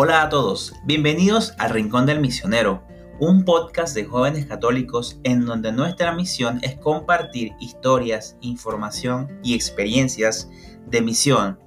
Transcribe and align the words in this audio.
Hola 0.00 0.22
a 0.22 0.28
todos, 0.28 0.74
bienvenidos 0.84 1.54
al 1.58 1.70
Rincón 1.70 2.06
del 2.06 2.20
Misionero, 2.20 2.84
un 3.18 3.44
podcast 3.44 3.96
de 3.96 4.04
jóvenes 4.04 4.46
católicos 4.46 5.18
en 5.24 5.44
donde 5.44 5.72
nuestra 5.72 6.12
misión 6.12 6.60
es 6.62 6.76
compartir 6.76 7.50
historias, 7.58 8.36
información 8.40 9.40
y 9.42 9.56
experiencias 9.56 10.48
de 10.86 11.02
misión. 11.02 11.58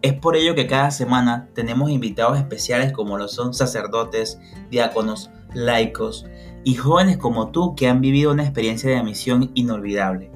Es 0.00 0.12
por 0.12 0.36
ello 0.36 0.54
que 0.54 0.68
cada 0.68 0.92
semana 0.92 1.48
tenemos 1.56 1.90
invitados 1.90 2.38
especiales 2.38 2.92
como 2.92 3.18
lo 3.18 3.26
son 3.26 3.52
sacerdotes, 3.52 4.38
diáconos, 4.70 5.32
laicos 5.52 6.24
y 6.62 6.76
jóvenes 6.76 7.16
como 7.16 7.50
tú 7.50 7.74
que 7.74 7.88
han 7.88 8.00
vivido 8.00 8.30
una 8.30 8.44
experiencia 8.44 8.90
de 8.90 9.02
misión 9.02 9.50
inolvidable. 9.54 10.30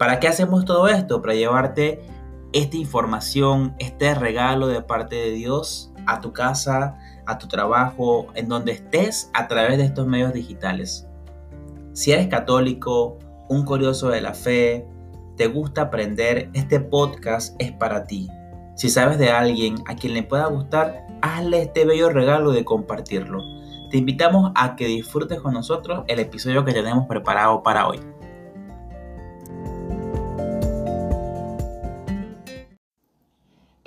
¿Para 0.00 0.18
qué 0.18 0.26
hacemos 0.26 0.64
todo 0.64 0.88
esto? 0.88 1.22
Para 1.22 1.34
llevarte 1.34 2.02
esta 2.52 2.76
información, 2.76 3.76
este 3.78 4.16
regalo 4.16 4.66
de 4.66 4.82
parte 4.82 5.14
de 5.14 5.30
Dios 5.30 5.92
a 6.06 6.20
tu 6.20 6.32
casa, 6.32 6.96
a 7.26 7.38
tu 7.38 7.48
trabajo, 7.48 8.28
en 8.34 8.48
donde 8.48 8.72
estés 8.72 9.30
a 9.34 9.48
través 9.48 9.78
de 9.78 9.84
estos 9.84 10.06
medios 10.06 10.32
digitales. 10.32 11.06
Si 11.92 12.12
eres 12.12 12.28
católico, 12.28 13.18
un 13.48 13.64
curioso 13.64 14.08
de 14.08 14.20
la 14.20 14.34
fe, 14.34 14.86
te 15.36 15.46
gusta 15.48 15.82
aprender, 15.82 16.50
este 16.54 16.80
podcast 16.80 17.54
es 17.60 17.72
para 17.72 18.04
ti. 18.04 18.28
Si 18.74 18.90
sabes 18.90 19.18
de 19.18 19.30
alguien 19.30 19.76
a 19.86 19.94
quien 19.96 20.14
le 20.14 20.22
pueda 20.22 20.46
gustar, 20.46 21.06
hazle 21.22 21.62
este 21.62 21.84
bello 21.84 22.10
regalo 22.10 22.52
de 22.52 22.64
compartirlo. 22.64 23.40
Te 23.90 23.98
invitamos 23.98 24.52
a 24.54 24.76
que 24.76 24.86
disfrutes 24.86 25.40
con 25.40 25.54
nosotros 25.54 26.04
el 26.08 26.18
episodio 26.18 26.64
que 26.64 26.72
tenemos 26.72 27.06
preparado 27.06 27.62
para 27.62 27.86
hoy. 27.86 28.00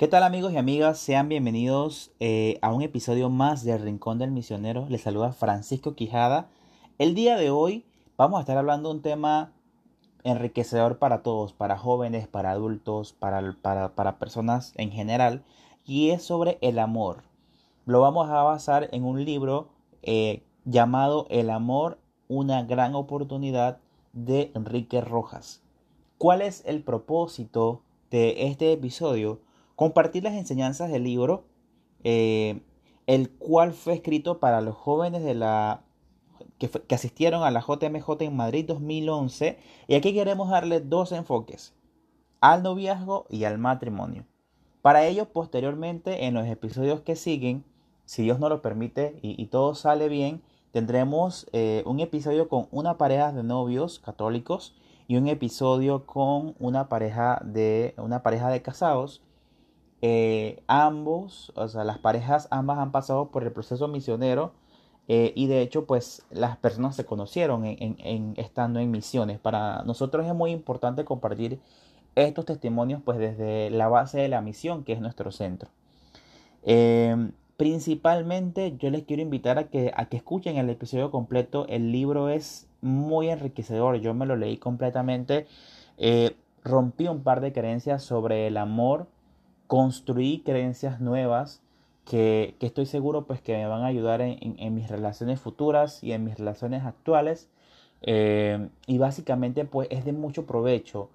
¿Qué 0.00 0.08
tal 0.08 0.22
amigos 0.22 0.54
y 0.54 0.56
amigas? 0.56 0.98
Sean 0.98 1.28
bienvenidos 1.28 2.10
eh, 2.20 2.58
a 2.62 2.72
un 2.72 2.80
episodio 2.80 3.28
más 3.28 3.64
del 3.64 3.82
Rincón 3.82 4.18
del 4.18 4.30
Misionero. 4.30 4.86
Les 4.88 5.02
saluda 5.02 5.34
Francisco 5.34 5.94
Quijada. 5.94 6.48
El 6.96 7.14
día 7.14 7.36
de 7.36 7.50
hoy 7.50 7.84
vamos 8.16 8.38
a 8.38 8.40
estar 8.40 8.56
hablando 8.56 8.88
de 8.88 8.94
un 8.94 9.02
tema 9.02 9.52
enriquecedor 10.24 10.96
para 10.96 11.22
todos, 11.22 11.52
para 11.52 11.76
jóvenes, 11.76 12.26
para 12.28 12.52
adultos, 12.52 13.12
para, 13.12 13.54
para, 13.60 14.18
personas 14.18 14.72
en 14.76 14.90
general, 14.90 15.44
y 15.84 16.12
es 16.12 16.22
sobre 16.22 16.56
el 16.62 16.78
amor. 16.78 17.24
Lo 17.84 18.00
vamos 18.00 18.30
a 18.30 18.42
basar 18.42 18.88
en 18.92 19.04
un 19.04 19.22
libro 19.26 19.68
eh, 20.02 20.42
llamado 20.64 21.26
El 21.28 21.50
amor, 21.50 21.98
una 22.26 22.62
gran 22.62 22.94
oportunidad 22.94 23.80
de 24.14 24.50
Enrique 24.54 25.02
Rojas. 25.02 25.62
¿Cuál 26.16 26.40
es 26.40 26.64
el 26.64 26.82
propósito 26.82 27.82
de 28.10 28.46
este 28.46 28.72
episodio? 28.72 29.40
Compartir 29.80 30.24
las 30.24 30.34
enseñanzas 30.34 30.90
del 30.90 31.04
libro, 31.04 31.44
eh, 32.04 32.60
el 33.06 33.30
cual 33.30 33.72
fue 33.72 33.94
escrito 33.94 34.38
para 34.38 34.60
los 34.60 34.76
jóvenes 34.76 35.24
de 35.24 35.32
la 35.32 35.84
que, 36.58 36.94
asistieron 36.94 37.44
a 37.44 37.50
la 37.50 37.62
JMJ 37.62 38.06
en 38.20 38.36
Madrid 38.36 38.66
2011. 38.66 39.58
Y 39.88 39.94
aquí 39.94 40.12
queremos 40.12 40.50
darle 40.50 40.80
dos 40.80 41.12
enfoques, 41.12 41.72
al 42.42 42.62
noviazgo 42.62 43.24
y 43.30 43.44
al 43.44 43.56
matrimonio. 43.56 44.26
Para 44.82 45.06
ello, 45.06 45.32
posteriormente, 45.32 46.26
en 46.26 46.34
los 46.34 46.46
episodios 46.46 47.00
que 47.00 47.16
siguen, 47.16 47.64
si 48.04 48.22
Dios 48.22 48.38
nos 48.38 48.50
lo 48.50 48.60
permite 48.60 49.18
y, 49.22 49.46
todo 49.46 49.74
sale 49.74 50.10
bien, 50.10 50.42
tendremos 50.72 51.46
eh, 51.54 51.84
un 51.86 52.00
episodio 52.00 52.50
con 52.50 52.68
una 52.70 52.98
pareja 52.98 53.32
de 53.32 53.44
novios 53.44 53.98
católicos 53.98 54.74
y 55.08 55.16
un 55.16 55.26
episodio 55.26 56.04
con 56.04 56.54
una 56.58 56.90
pareja 56.90 57.40
de, 57.42 57.94
una 57.96 58.22
pareja 58.22 58.50
de 58.50 58.60
casados 58.60 59.22
eh, 60.02 60.62
ambos, 60.66 61.52
o 61.56 61.68
sea, 61.68 61.84
las 61.84 61.98
parejas 61.98 62.48
ambas 62.50 62.78
han 62.78 62.92
pasado 62.92 63.28
por 63.28 63.42
el 63.42 63.52
proceso 63.52 63.88
misionero 63.88 64.52
eh, 65.12 65.32
y 65.34 65.48
de 65.48 65.60
hecho, 65.60 65.86
pues 65.86 66.24
las 66.30 66.56
personas 66.56 66.94
se 66.94 67.04
conocieron 67.04 67.64
en, 67.64 68.34
estando 68.36 68.78
en 68.78 68.92
misiones. 68.92 69.40
Para 69.40 69.82
nosotros 69.82 70.24
es 70.24 70.34
muy 70.34 70.52
importante 70.52 71.04
compartir 71.04 71.58
estos 72.14 72.44
testimonios, 72.44 73.02
pues 73.04 73.18
desde 73.18 73.70
la 73.70 73.88
base 73.88 74.20
de 74.20 74.28
la 74.28 74.40
misión, 74.40 74.84
que 74.84 74.92
es 74.92 75.00
nuestro 75.00 75.32
centro. 75.32 75.68
Em, 76.62 77.32
principalmente, 77.56 78.76
yo 78.78 78.90
les 78.90 79.02
quiero 79.02 79.22
invitar 79.22 79.58
a 79.58 79.64
que, 79.64 79.92
a 79.96 80.06
que 80.06 80.16
escuchen 80.16 80.58
el 80.58 80.70
episodio 80.70 81.10
completo. 81.10 81.66
El 81.68 81.90
libro 81.90 82.28
es 82.28 82.68
muy 82.80 83.30
enriquecedor. 83.30 83.96
Yo 83.96 84.14
me 84.14 84.26
lo 84.26 84.36
leí 84.36 84.58
completamente. 84.58 85.46
Eh, 85.98 86.36
rompí 86.62 87.08
un 87.08 87.24
par 87.24 87.40
de 87.40 87.52
creencias 87.52 88.04
sobre 88.04 88.46
el 88.46 88.56
amor 88.56 89.08
construí 89.70 90.42
creencias 90.44 91.00
nuevas 91.00 91.62
que, 92.04 92.56
estoy 92.58 92.86
seguro 92.86 93.28
pues 93.28 93.40
que 93.40 93.52
me 93.56 93.68
van 93.68 93.82
a 93.82 93.86
ayudar 93.86 94.20
en, 94.20 94.74
mis 94.74 94.88
relaciones 94.88 95.38
futuras 95.40 96.02
y 96.02 96.10
en 96.10 96.24
mis 96.24 96.36
relaciones 96.36 96.84
actuales. 96.84 97.48
Eh, 98.02 98.68
y 98.88 98.98
básicamente 98.98 99.64
pues 99.64 99.86
es 99.92 100.04
de 100.04 100.12
mucho 100.12 100.44
provecho 100.44 101.10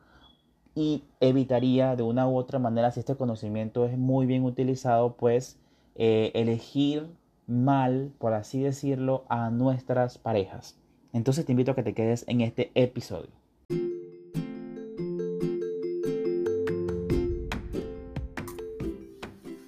y 0.74 1.04
evitaría 1.20 1.98
de 1.98 2.04
una 2.04 2.30
u 2.30 2.38
otra 2.38 2.58
manera 2.58 2.92
si 2.92 3.02
este 3.02 3.18
conocimiento 3.18 3.86
es 3.86 3.98
muy 3.98 4.26
bien 4.26 4.46
utilizado 4.46 5.18
pues 5.18 5.60
eh, 5.96 6.32
elegir 6.34 7.10
mal 7.48 8.14
por 8.20 8.34
así 8.34 8.62
decirlo 8.62 9.26
a 9.28 9.50
nuestras 9.50 10.18
parejas 10.20 10.78
entonces 11.12 11.46
te 11.46 11.54
invito 11.54 11.72
a 11.72 11.76
que 11.76 11.84
te 11.84 11.96
quedes 11.96 12.24
en 12.28 12.42
este 12.42 12.72
episodio 12.76 13.45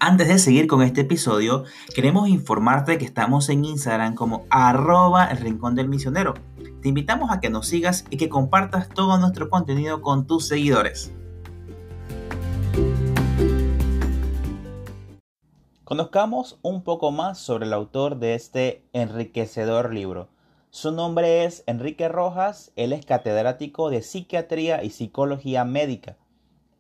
Antes 0.08 0.30
de 0.30 0.40
seguir 0.40 0.68
con 0.68 0.84
este 0.84 1.02
episodio, 1.02 1.66
queremos 1.94 2.30
informarte 2.30 2.98
que 2.98 3.04
estamos 3.04 3.50
en 3.50 3.66
Instagram 3.66 4.16
como 4.16 4.46
arroba 4.50 5.26
el 5.26 5.36
rincón 5.36 5.76
del 5.76 5.90
misionero. 5.90 6.34
Te 6.82 6.88
invitamos 6.88 7.30
a 7.30 7.42
que 7.42 7.50
nos 7.50 7.68
sigas 7.68 8.06
y 8.10 8.16
que 8.16 8.30
compartas 8.30 8.88
todo 8.88 9.18
nuestro 9.18 9.50
contenido 9.50 10.02
con 10.02 10.26
tus 10.26 10.48
seguidores. 10.48 11.12
Conozcamos 15.84 16.58
un 16.62 16.84
poco 16.84 17.12
más 17.12 17.38
sobre 17.38 17.66
el 17.66 17.74
autor 17.74 18.18
de 18.18 18.36
este 18.36 18.86
enriquecedor 18.94 19.94
libro. 19.94 20.30
Su 20.70 20.94
nombre 20.94 21.44
es 21.44 21.66
Enrique 21.68 22.08
Rojas, 22.08 22.72
él 22.78 22.94
es 22.94 23.06
catedrático 23.06 23.90
de 23.90 24.02
Psiquiatría 24.02 24.86
y 24.86 24.90
Psicología 24.90 25.66
Médica 25.66 26.16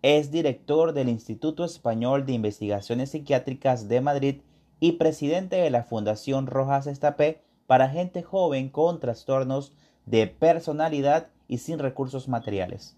es 0.01 0.31
director 0.31 0.93
del 0.93 1.09
Instituto 1.09 1.65
Español 1.65 2.25
de 2.25 2.33
Investigaciones 2.33 3.11
Psiquiátricas 3.11 3.87
de 3.87 4.01
Madrid 4.01 4.41
y 4.79 4.93
presidente 4.93 5.55
de 5.55 5.69
la 5.71 5.83
Fundación 5.83 6.45
Rojas 6.45 6.85
Estapé 6.85 7.41
para 7.65 7.89
gente 7.89 8.21
joven 8.21 8.69
con 8.69 8.99
trastornos 8.99 9.73
de 10.05 10.27
personalidad 10.27 11.27
y 11.47 11.57
sin 11.57 11.79
recursos 11.79 12.27
materiales. 12.27 12.95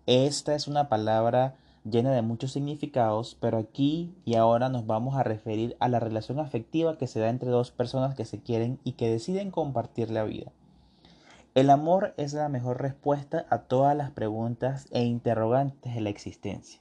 Esta 0.06 0.56
es 0.56 0.68
una 0.68 0.90
palabra 0.90 1.56
llena 1.84 2.12
de 2.12 2.22
muchos 2.22 2.52
significados, 2.52 3.38
pero 3.40 3.58
aquí 3.58 4.14
y 4.26 4.36
ahora 4.36 4.70
nos 4.70 4.86
vamos 4.86 5.16
a 5.16 5.24
referir 5.24 5.76
a 5.80 5.90
la 5.90 6.00
relación 6.00 6.40
afectiva 6.40 6.98
que 6.98 7.08
se 7.08 7.20
da 7.20 7.30
entre 7.30 7.50
dos 7.50 7.72
personas 7.72 8.16
que 8.16 8.26
se 8.26 8.42
quieren 8.42 8.80
y 8.84 8.94
que 8.94 9.10
deciden 9.10 9.52
compartir 9.52 10.12
la 10.12 10.24
vida. 10.24 10.52
El 11.54 11.70
amor 11.70 12.14
es 12.16 12.34
la 12.34 12.48
mejor 12.48 12.82
respuesta 12.82 13.46
a 13.50 13.64
todas 13.64 13.96
las 13.98 14.12
preguntas 14.12 14.88
e 14.92 15.04
interrogantes 15.04 15.94
de 15.94 16.02
la 16.02 16.10
existencia. 16.10 16.80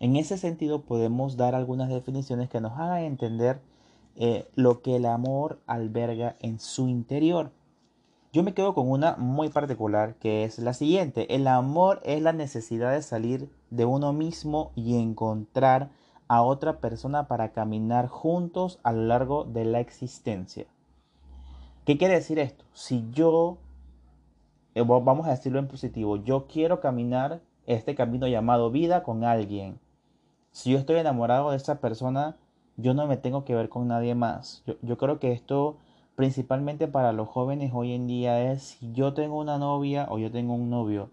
En 0.00 0.16
ese 0.16 0.38
sentido 0.38 0.82
podemos 0.82 1.36
dar 1.36 1.54
algunas 1.54 1.88
definiciones 1.88 2.48
que 2.48 2.60
nos 2.60 2.72
hagan 2.78 3.02
entender 3.02 3.60
eh, 4.16 4.48
lo 4.56 4.82
que 4.82 4.96
el 4.96 5.06
amor 5.06 5.60
alberga 5.66 6.36
en 6.40 6.58
su 6.58 6.88
interior. 6.88 7.52
Yo 8.30 8.42
me 8.42 8.52
quedo 8.52 8.74
con 8.74 8.90
una 8.90 9.16
muy 9.16 9.48
particular 9.48 10.16
que 10.16 10.44
es 10.44 10.58
la 10.58 10.74
siguiente. 10.74 11.34
El 11.34 11.46
amor 11.46 12.00
es 12.04 12.20
la 12.20 12.34
necesidad 12.34 12.92
de 12.92 13.00
salir 13.00 13.50
de 13.70 13.86
uno 13.86 14.12
mismo 14.12 14.70
y 14.74 15.00
encontrar 15.00 15.90
a 16.28 16.42
otra 16.42 16.78
persona 16.78 17.26
para 17.26 17.52
caminar 17.52 18.06
juntos 18.08 18.80
a 18.82 18.92
lo 18.92 19.06
largo 19.06 19.44
de 19.44 19.64
la 19.64 19.80
existencia. 19.80 20.66
¿Qué 21.86 21.96
quiere 21.96 22.14
decir 22.14 22.38
esto? 22.38 22.66
Si 22.74 23.08
yo, 23.12 23.56
eh, 24.74 24.82
vamos 24.82 25.26
a 25.26 25.30
decirlo 25.30 25.58
en 25.58 25.68
positivo, 25.68 26.18
yo 26.18 26.46
quiero 26.48 26.80
caminar 26.80 27.40
este 27.64 27.94
camino 27.94 28.26
llamado 28.26 28.70
vida 28.70 29.04
con 29.04 29.24
alguien. 29.24 29.80
Si 30.52 30.70
yo 30.70 30.78
estoy 30.78 30.96
enamorado 30.96 31.50
de 31.50 31.56
esa 31.56 31.80
persona, 31.80 32.36
yo 32.76 32.92
no 32.92 33.06
me 33.06 33.16
tengo 33.16 33.46
que 33.46 33.54
ver 33.54 33.70
con 33.70 33.88
nadie 33.88 34.14
más. 34.14 34.62
Yo, 34.66 34.74
yo 34.82 34.98
creo 34.98 35.18
que 35.18 35.32
esto 35.32 35.78
principalmente 36.18 36.88
para 36.88 37.12
los 37.12 37.28
jóvenes 37.28 37.70
hoy 37.72 37.92
en 37.92 38.08
día 38.08 38.50
es 38.50 38.64
si 38.64 38.92
yo 38.92 39.14
tengo 39.14 39.38
una 39.38 39.56
novia 39.56 40.08
o 40.10 40.18
yo 40.18 40.32
tengo 40.32 40.52
un 40.52 40.68
novio, 40.68 41.10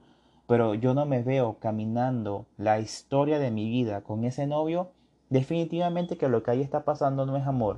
pero 0.48 0.74
yo 0.74 0.96
no 0.96 1.06
me 1.06 1.22
veo 1.22 1.58
caminando 1.60 2.48
la 2.58 2.80
historia 2.80 3.38
de 3.38 3.52
mi 3.52 3.70
vida 3.70 4.02
con 4.02 4.24
ese 4.24 4.48
novio, 4.48 4.90
definitivamente 5.30 6.18
que 6.18 6.28
lo 6.28 6.42
que 6.42 6.50
ahí 6.50 6.62
está 6.62 6.86
pasando 6.86 7.28
no 7.28 7.38
es 7.38 7.46
amor. 7.46 7.78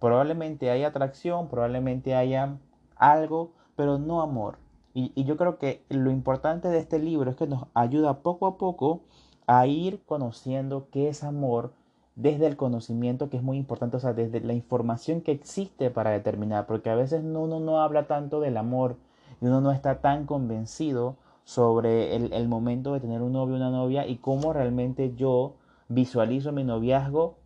Probablemente 0.00 0.70
haya 0.70 0.88
atracción, 0.88 1.48
probablemente 1.48 2.14
haya 2.14 2.58
algo, 2.96 3.52
pero 3.74 3.96
no 3.96 4.20
amor. 4.20 4.58
Y, 4.92 5.12
y, 5.14 5.24
yo 5.24 5.38
creo 5.38 5.56
que 5.56 5.82
lo 5.88 6.10
importante 6.10 6.68
de 6.68 6.78
este 6.78 6.98
libro 6.98 7.30
es 7.30 7.38
que 7.38 7.46
nos 7.46 7.68
ayuda 7.72 8.18
poco 8.18 8.46
a 8.46 8.58
poco 8.58 9.00
a 9.46 9.66
ir 9.66 10.02
conociendo 10.04 10.88
qué 10.92 11.08
es 11.08 11.24
amor 11.24 11.72
desde 12.16 12.46
el 12.46 12.56
conocimiento, 12.56 13.28
que 13.28 13.36
es 13.36 13.42
muy 13.42 13.58
importante, 13.58 13.98
o 13.98 14.00
sea, 14.00 14.14
desde 14.14 14.40
la 14.40 14.54
información 14.54 15.20
que 15.20 15.32
existe 15.32 15.90
para 15.90 16.10
determinar, 16.10 16.66
porque 16.66 16.90
a 16.90 16.96
veces 16.96 17.22
uno 17.22 17.60
no 17.60 17.80
habla 17.80 18.06
tanto 18.06 18.40
del 18.40 18.56
amor 18.56 18.96
y 19.40 19.46
uno 19.46 19.60
no 19.60 19.70
está 19.70 20.00
tan 20.00 20.24
convencido 20.26 21.16
sobre 21.44 22.16
el, 22.16 22.32
el 22.32 22.48
momento 22.48 22.94
de 22.94 23.00
tener 23.00 23.22
un 23.22 23.32
novio 23.32 23.54
o 23.54 23.58
una 23.58 23.70
novia 23.70 24.06
y 24.06 24.16
cómo 24.16 24.52
realmente 24.52 25.14
yo 25.14 25.56
visualizo 25.88 26.52
mi 26.52 26.64
noviazgo 26.64 27.36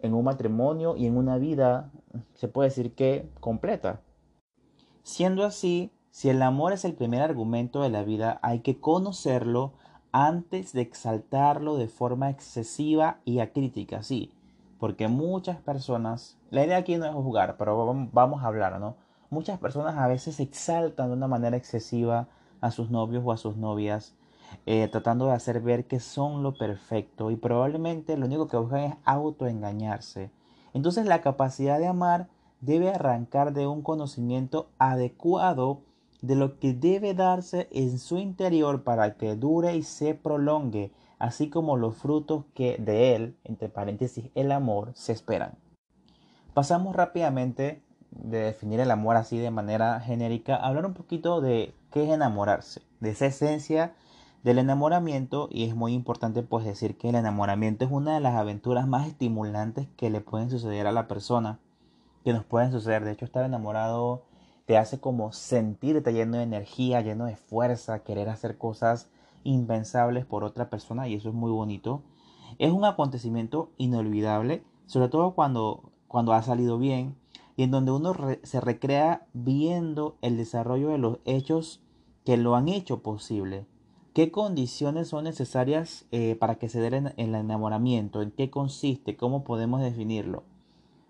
en 0.00 0.14
un 0.14 0.24
matrimonio 0.24 0.96
y 0.96 1.06
en 1.06 1.16
una 1.16 1.38
vida, 1.38 1.90
se 2.34 2.48
puede 2.48 2.68
decir 2.68 2.94
que 2.94 3.30
completa. 3.40 4.02
Siendo 5.02 5.44
así, 5.44 5.90
si 6.10 6.28
el 6.28 6.42
amor 6.42 6.72
es 6.72 6.84
el 6.84 6.94
primer 6.94 7.22
argumento 7.22 7.82
de 7.82 7.88
la 7.88 8.02
vida, 8.02 8.38
hay 8.42 8.60
que 8.60 8.78
conocerlo 8.78 9.72
antes 10.12 10.72
de 10.72 10.82
exaltarlo 10.82 11.76
de 11.76 11.88
forma 11.88 12.30
excesiva 12.30 13.18
y 13.24 13.40
acrítica, 13.40 14.02
sí, 14.02 14.32
porque 14.78 15.08
muchas 15.08 15.58
personas, 15.58 16.38
la 16.50 16.64
idea 16.64 16.76
aquí 16.76 16.96
no 16.96 17.06
es 17.06 17.12
juzgar, 17.12 17.56
pero 17.56 18.08
vamos 18.12 18.42
a 18.42 18.46
hablar, 18.46 18.78
¿no? 18.78 18.96
Muchas 19.30 19.58
personas 19.58 19.96
a 19.96 20.06
veces 20.06 20.38
exaltan 20.40 21.08
de 21.08 21.16
una 21.16 21.28
manera 21.28 21.56
excesiva 21.56 22.28
a 22.60 22.70
sus 22.70 22.90
novios 22.90 23.22
o 23.26 23.32
a 23.32 23.38
sus 23.38 23.56
novias 23.56 24.14
eh, 24.66 24.88
tratando 24.88 25.26
de 25.26 25.32
hacer 25.32 25.60
ver 25.60 25.86
que 25.86 26.00
son 26.00 26.42
lo 26.42 26.54
perfecto 26.54 27.30
y 27.30 27.36
probablemente 27.36 28.16
lo 28.16 28.26
único 28.26 28.48
que 28.48 28.56
buscan 28.56 28.80
es 28.80 28.94
autoengañarse. 29.04 30.30
Entonces 30.74 31.06
la 31.06 31.20
capacidad 31.20 31.78
de 31.78 31.86
amar 31.86 32.28
debe 32.60 32.90
arrancar 32.90 33.52
de 33.52 33.66
un 33.66 33.82
conocimiento 33.82 34.68
adecuado 34.78 35.80
de 36.22 36.36
lo 36.36 36.58
que 36.58 36.72
debe 36.72 37.14
darse 37.14 37.68
en 37.72 37.98
su 37.98 38.16
interior 38.16 38.84
para 38.84 39.16
que 39.16 39.34
dure 39.34 39.76
y 39.76 39.82
se 39.82 40.14
prolongue, 40.14 40.92
así 41.18 41.50
como 41.50 41.76
los 41.76 41.96
frutos 41.96 42.44
que 42.54 42.76
de 42.78 43.14
él, 43.14 43.36
entre 43.44 43.68
paréntesis, 43.68 44.30
el 44.34 44.52
amor, 44.52 44.92
se 44.94 45.12
esperan. 45.12 45.58
Pasamos 46.54 46.94
rápidamente 46.94 47.82
de 48.10 48.38
definir 48.38 48.80
el 48.80 48.90
amor 48.90 49.16
así 49.16 49.38
de 49.38 49.50
manera 49.50 49.98
genérica, 50.00 50.56
hablar 50.56 50.86
un 50.86 50.94
poquito 50.94 51.40
de 51.40 51.74
qué 51.90 52.04
es 52.04 52.10
enamorarse, 52.10 52.82
de 53.00 53.10
esa 53.10 53.26
esencia 53.26 53.94
del 54.42 54.58
enamoramiento 54.58 55.48
y 55.50 55.64
es 55.64 55.74
muy 55.74 55.92
importante 55.92 56.42
pues 56.42 56.64
decir 56.64 56.98
que 56.98 57.08
el 57.08 57.14
enamoramiento 57.14 57.84
es 57.84 57.90
una 57.90 58.14
de 58.14 58.20
las 58.20 58.34
aventuras 58.34 58.86
más 58.86 59.06
estimulantes 59.06 59.88
que 59.96 60.10
le 60.10 60.20
pueden 60.20 60.50
suceder 60.50 60.86
a 60.86 60.92
la 60.92 61.08
persona, 61.08 61.58
que 62.24 62.32
nos 62.32 62.44
pueden 62.44 62.70
suceder. 62.70 63.04
De 63.04 63.12
hecho, 63.12 63.24
estar 63.24 63.44
enamorado 63.44 64.24
te 64.72 64.78
hace 64.78 64.98
como 65.00 65.32
sentirte 65.32 66.14
lleno 66.14 66.38
de 66.38 66.44
energía, 66.44 67.02
lleno 67.02 67.26
de 67.26 67.36
fuerza, 67.36 67.98
querer 67.98 68.30
hacer 68.30 68.56
cosas 68.56 69.10
impensables 69.44 70.24
por 70.24 70.44
otra 70.44 70.70
persona 70.70 71.06
y 71.06 71.14
eso 71.14 71.28
es 71.28 71.34
muy 71.34 71.50
bonito. 71.50 72.00
Es 72.58 72.72
un 72.72 72.86
acontecimiento 72.86 73.68
inolvidable, 73.76 74.64
sobre 74.86 75.10
todo 75.10 75.34
cuando, 75.34 75.90
cuando 76.08 76.32
ha 76.32 76.42
salido 76.42 76.78
bien 76.78 77.16
y 77.54 77.64
en 77.64 77.70
donde 77.70 77.92
uno 77.92 78.14
se 78.44 78.62
recrea 78.62 79.26
viendo 79.34 80.16
el 80.22 80.38
desarrollo 80.38 80.88
de 80.88 80.96
los 80.96 81.18
hechos 81.26 81.82
que 82.24 82.38
lo 82.38 82.56
han 82.56 82.70
hecho 82.70 83.02
posible. 83.02 83.66
¿Qué 84.14 84.30
condiciones 84.30 85.08
son 85.08 85.24
necesarias 85.24 86.06
eh, 86.12 86.34
para 86.34 86.54
que 86.54 86.70
se 86.70 86.80
dé 86.80 87.12
el 87.18 87.34
enamoramiento? 87.34 88.22
¿En 88.22 88.30
qué 88.30 88.48
consiste? 88.48 89.18
¿Cómo 89.18 89.44
podemos 89.44 89.82
definirlo? 89.82 90.44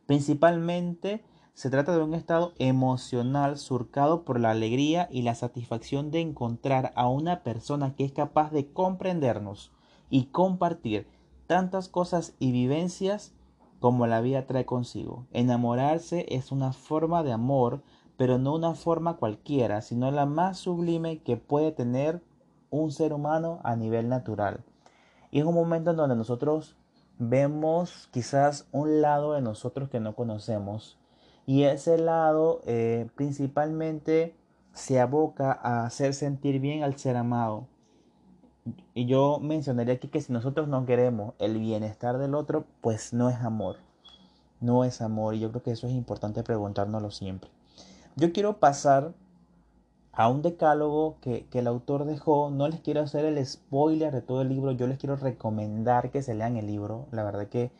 Principalmente 0.06 1.22
se 1.54 1.70
trata 1.70 1.96
de 1.96 2.02
un 2.02 2.14
estado 2.14 2.54
emocional 2.58 3.58
surcado 3.58 4.24
por 4.24 4.40
la 4.40 4.50
alegría 4.50 5.08
y 5.10 5.22
la 5.22 5.34
satisfacción 5.34 6.10
de 6.10 6.20
encontrar 6.20 6.92
a 6.96 7.08
una 7.08 7.42
persona 7.42 7.94
que 7.94 8.04
es 8.04 8.12
capaz 8.12 8.50
de 8.52 8.72
comprendernos 8.72 9.70
y 10.08 10.26
compartir 10.26 11.06
tantas 11.46 11.88
cosas 11.88 12.34
y 12.38 12.52
vivencias 12.52 13.32
como 13.80 14.06
la 14.06 14.20
vida 14.20 14.46
trae 14.46 14.64
consigo. 14.64 15.26
Enamorarse 15.32 16.26
es 16.30 16.52
una 16.52 16.72
forma 16.72 17.22
de 17.22 17.32
amor, 17.32 17.82
pero 18.16 18.38
no 18.38 18.54
una 18.54 18.74
forma 18.74 19.16
cualquiera, 19.16 19.82
sino 19.82 20.10
la 20.10 20.24
más 20.24 20.58
sublime 20.58 21.18
que 21.18 21.36
puede 21.36 21.72
tener 21.72 22.22
un 22.70 22.92
ser 22.92 23.12
humano 23.12 23.60
a 23.64 23.76
nivel 23.76 24.08
natural. 24.08 24.64
Y 25.30 25.40
es 25.40 25.44
un 25.44 25.54
momento 25.54 25.90
en 25.90 25.96
donde 25.96 26.16
nosotros 26.16 26.76
vemos 27.18 28.08
quizás 28.12 28.66
un 28.72 29.02
lado 29.02 29.34
de 29.34 29.42
nosotros 29.42 29.90
que 29.90 30.00
no 30.00 30.14
conocemos. 30.14 30.98
Y 31.46 31.64
ese 31.64 31.98
lado 31.98 32.62
eh, 32.66 33.08
principalmente 33.16 34.34
se 34.72 35.00
aboca 35.00 35.52
a 35.52 35.84
hacer 35.84 36.14
sentir 36.14 36.60
bien 36.60 36.82
al 36.82 36.96
ser 36.98 37.16
amado. 37.16 37.66
Y 38.94 39.06
yo 39.06 39.38
mencionaría 39.40 39.94
aquí 39.94 40.08
que 40.08 40.20
si 40.20 40.32
nosotros 40.32 40.68
no 40.68 40.86
queremos 40.86 41.34
el 41.38 41.58
bienestar 41.58 42.18
del 42.18 42.34
otro, 42.34 42.64
pues 42.80 43.12
no 43.12 43.28
es 43.28 43.36
amor. 43.36 43.76
No 44.60 44.84
es 44.84 45.02
amor. 45.02 45.34
Y 45.34 45.40
yo 45.40 45.50
creo 45.50 45.62
que 45.62 45.72
eso 45.72 45.88
es 45.88 45.92
importante 45.92 46.42
preguntárnoslo 46.42 47.10
siempre. 47.10 47.50
Yo 48.14 48.32
quiero 48.32 48.58
pasar 48.58 49.12
a 50.12 50.28
un 50.28 50.42
decálogo 50.42 51.16
que, 51.20 51.46
el 51.52 51.66
autor 51.66 52.04
dejó. 52.04 52.50
No 52.50 52.68
les 52.68 52.80
quiero 52.80 53.00
hacer 53.00 53.24
el 53.24 53.44
spoiler 53.44 54.12
de 54.12 54.22
todo 54.22 54.42
el 54.42 54.48
libro, 54.48 54.72
yo 54.72 54.86
les 54.86 54.98
quiero 54.98 55.16
recomendar 55.16 56.10
que 56.10 56.22
se 56.22 56.34
lean 56.34 56.56
el 56.56 56.66
libro. 56.66 57.06
La 57.10 57.24
verdad 57.24 57.48
que, 57.48 57.72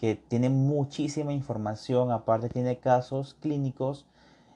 que 0.00 0.16
tiene 0.16 0.48
muchísima 0.48 1.34
información, 1.34 2.10
aparte 2.10 2.48
tiene 2.48 2.78
casos 2.78 3.34
clínicos 3.34 4.06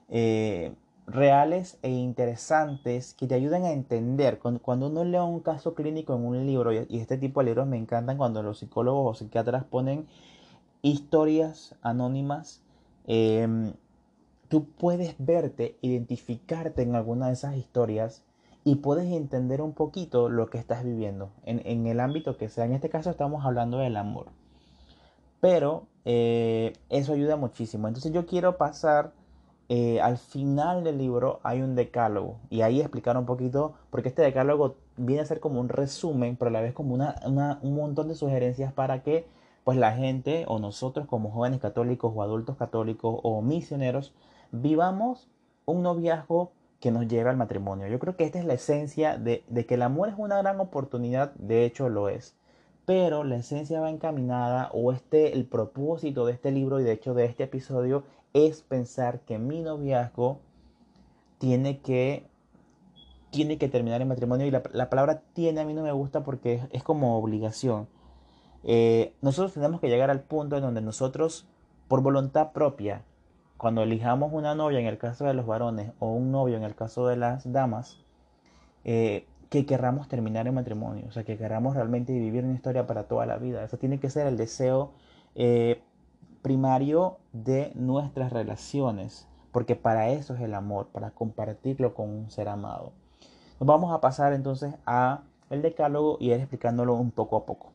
eh, 0.08 0.72
reales 1.06 1.76
e 1.82 1.90
interesantes 1.90 3.12
que 3.12 3.26
te 3.26 3.34
ayudan 3.34 3.64
a 3.64 3.72
entender. 3.72 4.38
Cuando, 4.38 4.86
uno 4.86 5.04
lee 5.04 5.18
un 5.18 5.40
caso 5.40 5.74
clínico 5.74 6.14
en 6.14 6.24
un 6.24 6.46
libro, 6.46 6.72
y, 6.72 6.86
este 6.92 7.18
tipo 7.18 7.40
de 7.40 7.44
libros 7.44 7.66
me 7.66 7.76
encantan 7.76 8.16
cuando 8.16 8.42
los 8.42 8.60
psicólogos 8.60 9.06
o 9.06 9.18
psiquiatras 9.18 9.64
ponen 9.64 10.06
historias 10.80 11.74
anónimas. 11.82 12.62
Eh, 13.06 13.74
tú 14.48 14.64
puedes 14.64 15.14
verte, 15.18 15.76
identificarte 15.82 16.80
en 16.80 16.94
alguna 16.94 17.26
de 17.26 17.34
esas 17.34 17.54
historias 17.58 18.24
y 18.64 18.76
puedes 18.76 19.12
entender 19.12 19.60
un 19.60 19.74
poquito 19.74 20.30
lo 20.30 20.48
que 20.48 20.56
estás 20.56 20.84
viviendo 20.84 21.32
en, 21.44 21.86
el 21.86 22.00
ámbito 22.00 22.38
que 22.38 22.48
sea. 22.48 22.64
En 22.64 22.72
este 22.72 22.88
caso 22.88 23.10
estamos 23.10 23.44
hablando 23.44 23.76
del 23.76 23.98
amor. 23.98 24.28
Pero 25.44 25.88
eh, 26.06 26.72
eso 26.88 27.12
ayuda 27.12 27.36
muchísimo. 27.36 27.86
Entonces 27.86 28.12
yo 28.12 28.24
quiero 28.24 28.56
pasar 28.56 29.12
eh, 29.68 30.00
al 30.00 30.16
final 30.16 30.84
del 30.84 30.96
libro 30.96 31.40
hay 31.42 31.60
un 31.60 31.74
decálogo 31.74 32.38
y 32.48 32.62
ahí 32.62 32.80
explicar 32.80 33.18
un 33.18 33.26
poquito, 33.26 33.74
porque 33.90 34.08
este 34.08 34.22
decálogo 34.22 34.76
viene 34.96 35.20
a 35.20 35.26
ser 35.26 35.40
como 35.40 35.60
un 35.60 35.68
resumen, 35.68 36.36
pero 36.36 36.48
a 36.48 36.52
la 36.52 36.62
vez 36.62 36.72
como 36.72 36.94
un 36.94 37.74
montón 37.74 38.08
de 38.08 38.14
sugerencias 38.14 38.72
para 38.72 39.02
que 39.02 39.26
pues 39.64 39.76
la 39.76 39.92
gente 39.92 40.46
o 40.48 40.58
nosotros 40.58 41.06
como 41.06 41.30
jóvenes 41.30 41.60
católicos 41.60 42.10
o 42.16 42.22
adultos 42.22 42.56
católicos 42.56 43.20
o 43.22 43.42
misioneros 43.42 44.14
vivamos 44.50 45.28
un 45.66 45.82
noviazgo 45.82 46.52
que 46.80 46.90
nos 46.90 47.06
lleve 47.06 47.28
al 47.28 47.36
matrimonio. 47.36 47.86
Yo 47.88 47.98
creo 47.98 48.16
que 48.16 48.24
esta 48.24 48.38
es 48.38 48.46
la 48.46 48.54
esencia 48.54 49.18
de, 49.18 49.44
que 49.68 49.74
el 49.74 49.82
amor 49.82 50.08
es 50.08 50.14
una 50.16 50.38
gran 50.38 50.58
oportunidad, 50.58 51.34
de 51.34 51.66
hecho 51.66 51.90
lo 51.90 52.08
es. 52.08 52.34
Pero 52.86 53.24
la 53.24 53.36
esencia 53.36 53.80
va 53.80 53.90
encaminada, 53.90 54.70
o 54.72 54.92
este, 54.92 55.32
el 55.32 55.46
propósito 55.46 56.26
de 56.26 56.32
este 56.32 56.50
libro 56.50 56.80
y 56.80 56.84
de 56.84 56.92
hecho 56.92 57.14
de 57.14 57.24
este 57.24 57.44
episodio 57.44 58.04
es 58.34 58.62
pensar 58.62 59.20
que 59.20 59.38
mi 59.38 59.62
noviazgo 59.62 60.40
tiene 61.38 61.78
que 61.78 62.26
tiene 63.30 63.58
que 63.58 63.68
terminar 63.68 64.00
el 64.00 64.06
matrimonio 64.06 64.46
y 64.46 64.50
la, 64.50 64.90
palabra 64.90 65.22
tiene 65.32 65.60
a 65.60 65.64
mí 65.64 65.74
no 65.74 65.82
me 65.82 65.90
gusta 65.90 66.22
porque 66.22 66.62
es, 66.70 66.84
como 66.84 67.18
obligación. 67.18 67.88
Eh, 68.62 69.12
nosotros 69.22 69.52
tenemos 69.52 69.80
que 69.80 69.88
llegar 69.88 70.08
al 70.08 70.20
punto 70.20 70.56
en 70.56 70.62
donde 70.62 70.80
nosotros, 70.80 71.48
por 71.88 72.00
voluntad 72.00 72.52
propia, 72.52 73.02
cuando 73.56 73.82
elijamos 73.82 74.32
una 74.32 74.54
novia 74.54 74.78
en 74.78 74.86
el 74.86 74.98
caso 74.98 75.24
de 75.24 75.34
los 75.34 75.46
varones 75.46 75.90
o 75.98 76.12
un 76.12 76.30
novio 76.30 76.56
en 76.56 76.62
el 76.62 76.76
caso 76.76 77.08
de 77.08 77.16
las 77.16 77.50
damas, 77.50 77.98
eh, 78.84 79.26
que 79.54 79.66
querramos 79.66 80.08
terminar 80.08 80.48
el 80.48 80.52
matrimonio, 80.52 81.04
o 81.08 81.12
sea, 81.12 81.22
que 81.22 81.38
queramos 81.38 81.76
realmente 81.76 82.12
vivir 82.12 82.42
una 82.42 82.54
historia 82.54 82.88
para 82.88 83.04
toda 83.04 83.24
la 83.24 83.36
vida. 83.36 83.62
Eso 83.62 83.78
tiene 83.78 84.00
que 84.00 84.10
ser 84.10 84.26
el 84.26 84.36
deseo 84.36 84.90
eh, 85.36 85.80
primario 86.42 87.18
de 87.32 87.70
nuestras 87.76 88.32
relaciones, 88.32 89.28
porque 89.52 89.76
para 89.76 90.08
eso 90.08 90.34
es 90.34 90.40
el 90.40 90.54
amor, 90.54 90.88
para 90.88 91.12
compartirlo 91.12 91.94
con 91.94 92.10
un 92.10 92.30
ser 92.32 92.48
amado. 92.48 92.90
Nos 93.60 93.68
vamos 93.68 93.94
a 93.94 94.00
pasar 94.00 94.32
entonces 94.32 94.74
a 94.86 95.20
el 95.50 95.62
decálogo 95.62 96.16
y 96.18 96.32
ir 96.32 96.40
explicándolo 96.40 96.94
un 96.94 97.12
poco 97.12 97.36
a 97.36 97.46
poco. 97.46 97.70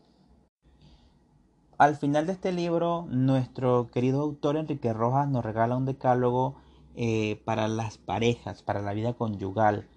Al 1.78 1.96
final 1.96 2.28
de 2.28 2.34
este 2.34 2.52
libro, 2.52 3.06
nuestro 3.10 3.90
querido 3.90 4.20
autor 4.20 4.58
Enrique 4.58 4.92
Rojas 4.92 5.30
nos 5.30 5.46
regala 5.46 5.78
un 5.78 5.86
decálogo 5.86 6.56
eh, 6.98 7.42
para 7.46 7.70
las 7.70 7.98
parejas, 7.98 8.64
para 8.64 8.82
la 8.82 8.92
vida 8.92 9.14
conyugal. 9.14 9.88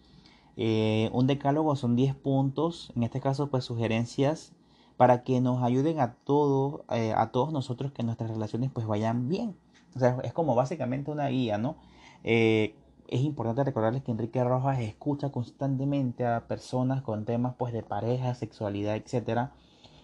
Eh, 0.56 1.11
un 1.12 1.26
decálogo 1.26 1.76
son 1.76 1.97
10 1.97 2.14
puntos, 2.14 2.92
en 2.97 3.02
este 3.02 3.21
caso 3.21 3.49
pues 3.49 3.64
sugerencias 3.64 4.52
para 4.97 5.23
que 5.25 5.40
nos 5.40 5.62
ayuden 5.62 6.00
a 6.00 6.14
todos, 6.14 6.82
eh, 6.90 7.14
a 7.16 7.30
todos 7.30 7.52
nosotros 7.52 7.92
que 7.92 8.02
nuestras 8.02 8.30
relaciones 8.30 8.71
pues 8.73 8.87
vayan 8.87 9.28
bien. 9.28 9.56
O 9.97 9.99
sea, 9.99 10.18
es 10.25 10.32
como 10.32 10.54
básicamente 10.54 11.11
una 11.11 11.28
guía, 11.28 11.59
¿no? 11.59 11.76
es 12.25 13.21
importante 13.21 13.64
recordarles 13.64 14.04
que 14.04 14.12
Enrique 14.12 14.42
Rojas 14.44 14.78
escucha 14.78 15.30
constantemente 15.30 16.25
a 16.25 16.47
personas 16.47 17.02
con 17.02 17.25
temas 17.25 17.54
pues 17.59 17.73
de 17.73 17.82
pareja, 17.82 18.35
sexualidad, 18.35 18.94
etcétera 18.97 19.52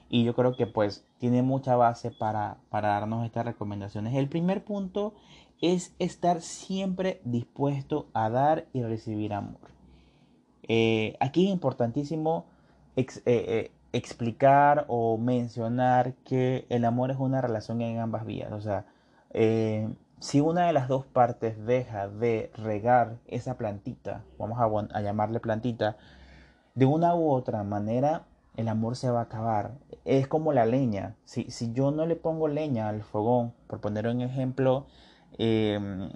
y 0.08 0.24
yo 0.24 0.34
creo 0.34 0.56
que 0.56 0.66
pues 0.66 1.06
tiene 1.18 1.42
mucha 1.42 1.76
base 1.76 2.10
para, 2.10 2.58
darnos 2.70 3.26
estas 3.26 3.44
recomendaciones. 3.44 4.14
El 4.14 4.28
primer 4.28 4.64
punto 4.64 5.14
es 5.60 5.94
estar 5.98 6.40
siempre 6.40 7.20
dispuesto 7.24 8.06
a 8.14 8.30
dar 8.30 8.66
y 8.72 8.82
recibir 8.82 9.34
amor. 9.34 9.77
Eh, 10.68 11.16
aquí 11.18 11.46
es 11.46 11.52
importantísimo 11.52 12.44
eh, 12.96 13.06
eh, 13.24 13.72
explicar 13.92 14.84
o 14.88 15.16
mencionar 15.16 16.14
que 16.24 16.66
el 16.68 16.84
amor 16.84 17.10
es 17.10 17.16
una 17.18 17.40
relación 17.40 17.80
en 17.80 17.98
ambas 17.98 18.26
vías. 18.26 18.52
O 18.52 18.60
sea, 18.60 18.84
si 20.20 20.40
una 20.40 20.66
de 20.66 20.72
las 20.72 20.88
dos 20.88 21.06
partes 21.06 21.64
deja 21.64 22.08
de 22.08 22.50
regar 22.54 23.18
esa 23.26 23.56
plantita, 23.56 24.24
vamos 24.38 24.58
a, 24.60 25.00
llamarle 25.00 25.40
plantita, 25.40 25.96
de 26.74 26.86
una 26.86 27.14
u 27.14 27.30
otra 27.30 27.62
manera, 27.62 28.24
el 28.56 28.68
amor 28.68 28.96
se 28.96 29.10
va 29.10 29.20
a 29.20 29.22
acabar. 29.24 29.72
Es 30.04 30.28
como 30.28 30.52
la 30.52 30.66
leña. 30.66 31.16
Si, 31.24 31.50
si 31.50 31.72
yo 31.72 31.90
no 31.90 32.06
le 32.06 32.16
pongo 32.16 32.48
leña 32.48 32.88
al 32.88 33.02
fogón, 33.02 33.54
por 33.68 33.80
poner 33.80 34.06
un 34.08 34.20
ejemplo, 34.20 34.86
em, 35.38 36.10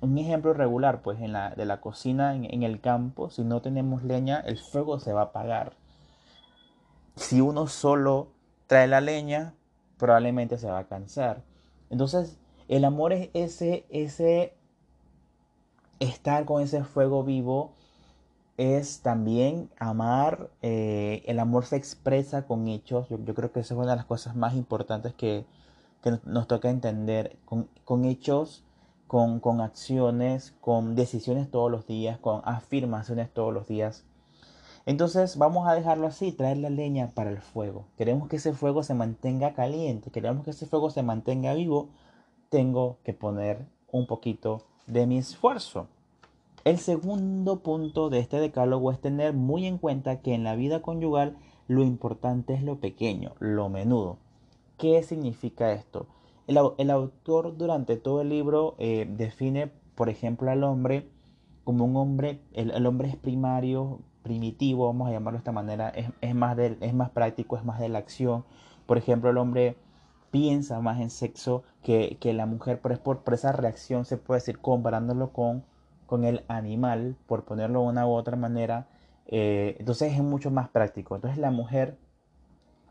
un 0.00 0.18
ejemplo 0.18 0.52
regular, 0.52 1.02
pues 1.02 1.20
en 1.20 1.32
la, 1.32 1.50
de 1.50 1.64
la 1.64 1.80
cocina 1.80 2.34
en, 2.34 2.62
el 2.62 2.80
campo, 2.80 3.30
si 3.30 3.42
no 3.42 3.62
tenemos 3.62 4.02
leña, 4.02 4.40
el 4.40 4.58
fuego 4.58 5.00
se 5.00 5.12
va 5.12 5.22
a 5.22 5.24
apagar. 5.24 5.72
Si 7.16 7.40
uno 7.40 7.66
solo 7.66 8.28
trae 8.66 8.86
la 8.86 9.00
leña, 9.00 9.54
probablemente 9.96 10.58
se 10.58 10.70
va 10.70 10.78
a 10.78 10.88
cansar. 10.88 11.42
Entonces, 11.90 12.38
el 12.68 12.84
amor 12.84 13.12
es 13.12 13.30
ese, 13.32 13.86
ese 13.88 14.54
estar 16.00 16.44
con 16.44 16.62
ese 16.62 16.84
fuego 16.84 17.24
vivo 17.24 17.72
es 18.56 19.00
también 19.00 19.70
amar, 19.78 20.50
eh, 20.62 21.22
el 21.26 21.38
amor 21.38 21.66
se 21.66 21.76
expresa 21.76 22.46
con 22.46 22.68
hechos, 22.68 23.08
yo, 23.08 23.34
creo 23.34 23.52
que 23.52 23.60
esa 23.60 23.74
es 23.74 23.78
una 23.78 23.90
de 23.90 23.96
las 23.96 24.06
cosas 24.06 24.34
más 24.34 24.54
importantes 24.54 25.14
que, 25.14 25.44
nos 26.24 26.46
toca 26.46 26.70
entender, 26.70 27.36
con, 27.44 28.04
hechos, 28.04 28.62
con, 29.06 29.60
acciones, 29.60 30.54
con 30.60 30.94
decisiones 30.94 31.50
todos 31.50 31.70
los 31.70 31.86
días, 31.86 32.18
con 32.18 32.42
afirmaciones 32.44 33.32
todos 33.32 33.52
los 33.52 33.66
días. 33.66 34.04
Entonces 34.84 35.36
vamos 35.36 35.68
a 35.68 35.74
dejarlo 35.74 36.06
así, 36.06 36.32
traer 36.32 36.58
la 36.58 36.70
leña 36.70 37.10
para 37.14 37.30
el 37.30 37.40
fuego. 37.40 37.86
Queremos 37.96 38.28
que 38.28 38.36
ese 38.36 38.52
fuego 38.52 38.82
se 38.82 38.94
mantenga 38.94 39.54
caliente, 39.54 40.10
queremos 40.10 40.44
que 40.44 40.50
ese 40.50 40.66
fuego 40.66 40.90
se 40.90 41.02
mantenga 41.02 41.54
vivo, 41.54 41.88
tengo 42.48 42.98
que 43.02 43.12
poner 43.12 43.66
un 43.90 44.06
poquito 44.06 44.62
de 44.86 45.06
mi 45.06 45.18
esfuerzo. 45.18 45.88
El 46.64 46.78
segundo 46.78 47.60
punto 47.60 48.10
de 48.10 48.18
este 48.18 48.40
decálogo 48.40 48.90
es 48.90 49.00
tener 49.00 49.32
muy 49.34 49.66
en 49.66 49.78
cuenta 49.78 50.20
que 50.20 50.34
en 50.34 50.42
la 50.42 50.56
vida 50.56 50.82
conyugal 50.82 51.36
lo 51.68 51.82
importante 51.82 52.54
es 52.54 52.62
lo 52.62 52.80
pequeño, 52.80 53.34
lo 53.38 53.68
menudo. 53.68 54.18
¿Qué 54.76 55.02
significa 55.02 55.72
esto? 55.72 56.06
El, 56.46 56.90
autor 56.90 57.56
durante 57.56 57.96
todo 57.96 58.20
el 58.20 58.28
libro 58.28 58.76
eh, 58.78 59.06
define, 59.08 59.72
por 59.94 60.08
ejemplo, 60.08 60.50
al 60.50 60.62
hombre 60.64 61.08
como 61.64 61.84
un 61.84 61.96
hombre, 61.96 62.40
el, 62.52 62.86
hombre 62.86 63.08
es 63.08 63.16
primario, 63.16 63.98
primitivo, 64.22 64.86
vamos 64.86 65.08
a 65.08 65.12
llamarlo 65.12 65.38
de 65.38 65.40
esta 65.40 65.52
manera, 65.52 65.88
es, 65.88 66.34
más 66.34 66.56
es 66.58 66.94
más 66.94 67.10
práctico, 67.10 67.56
es 67.56 67.64
más 67.64 67.80
de 67.80 67.88
la 67.88 67.98
acción. 67.98 68.44
Por 68.86 68.98
ejemplo, 68.98 69.30
el 69.30 69.38
hombre 69.38 69.76
piensa 70.30 70.80
más 70.80 71.00
en 71.00 71.10
sexo 71.10 71.64
que, 71.82 72.18
la 72.22 72.46
mujer, 72.46 72.80
pero 72.80 72.94
es 72.94 73.00
por, 73.00 73.24
por 73.24 73.34
esa 73.34 73.50
reacción, 73.50 74.04
se 74.04 74.16
puede 74.16 74.40
decir, 74.40 74.60
comparándolo 74.60 75.32
con 75.32 75.64
con 76.06 76.24
el 76.24 76.44
animal, 76.48 77.16
por 77.26 77.44
ponerlo 77.44 77.82
de 77.82 77.86
una 77.86 78.06
u 78.06 78.12
otra 78.12 78.36
manera, 78.36 78.86
eh, 79.26 79.76
entonces 79.78 80.12
es 80.12 80.22
mucho 80.22 80.50
más 80.50 80.68
práctico. 80.68 81.16
Entonces 81.16 81.38
la 81.38 81.50
mujer, 81.50 81.98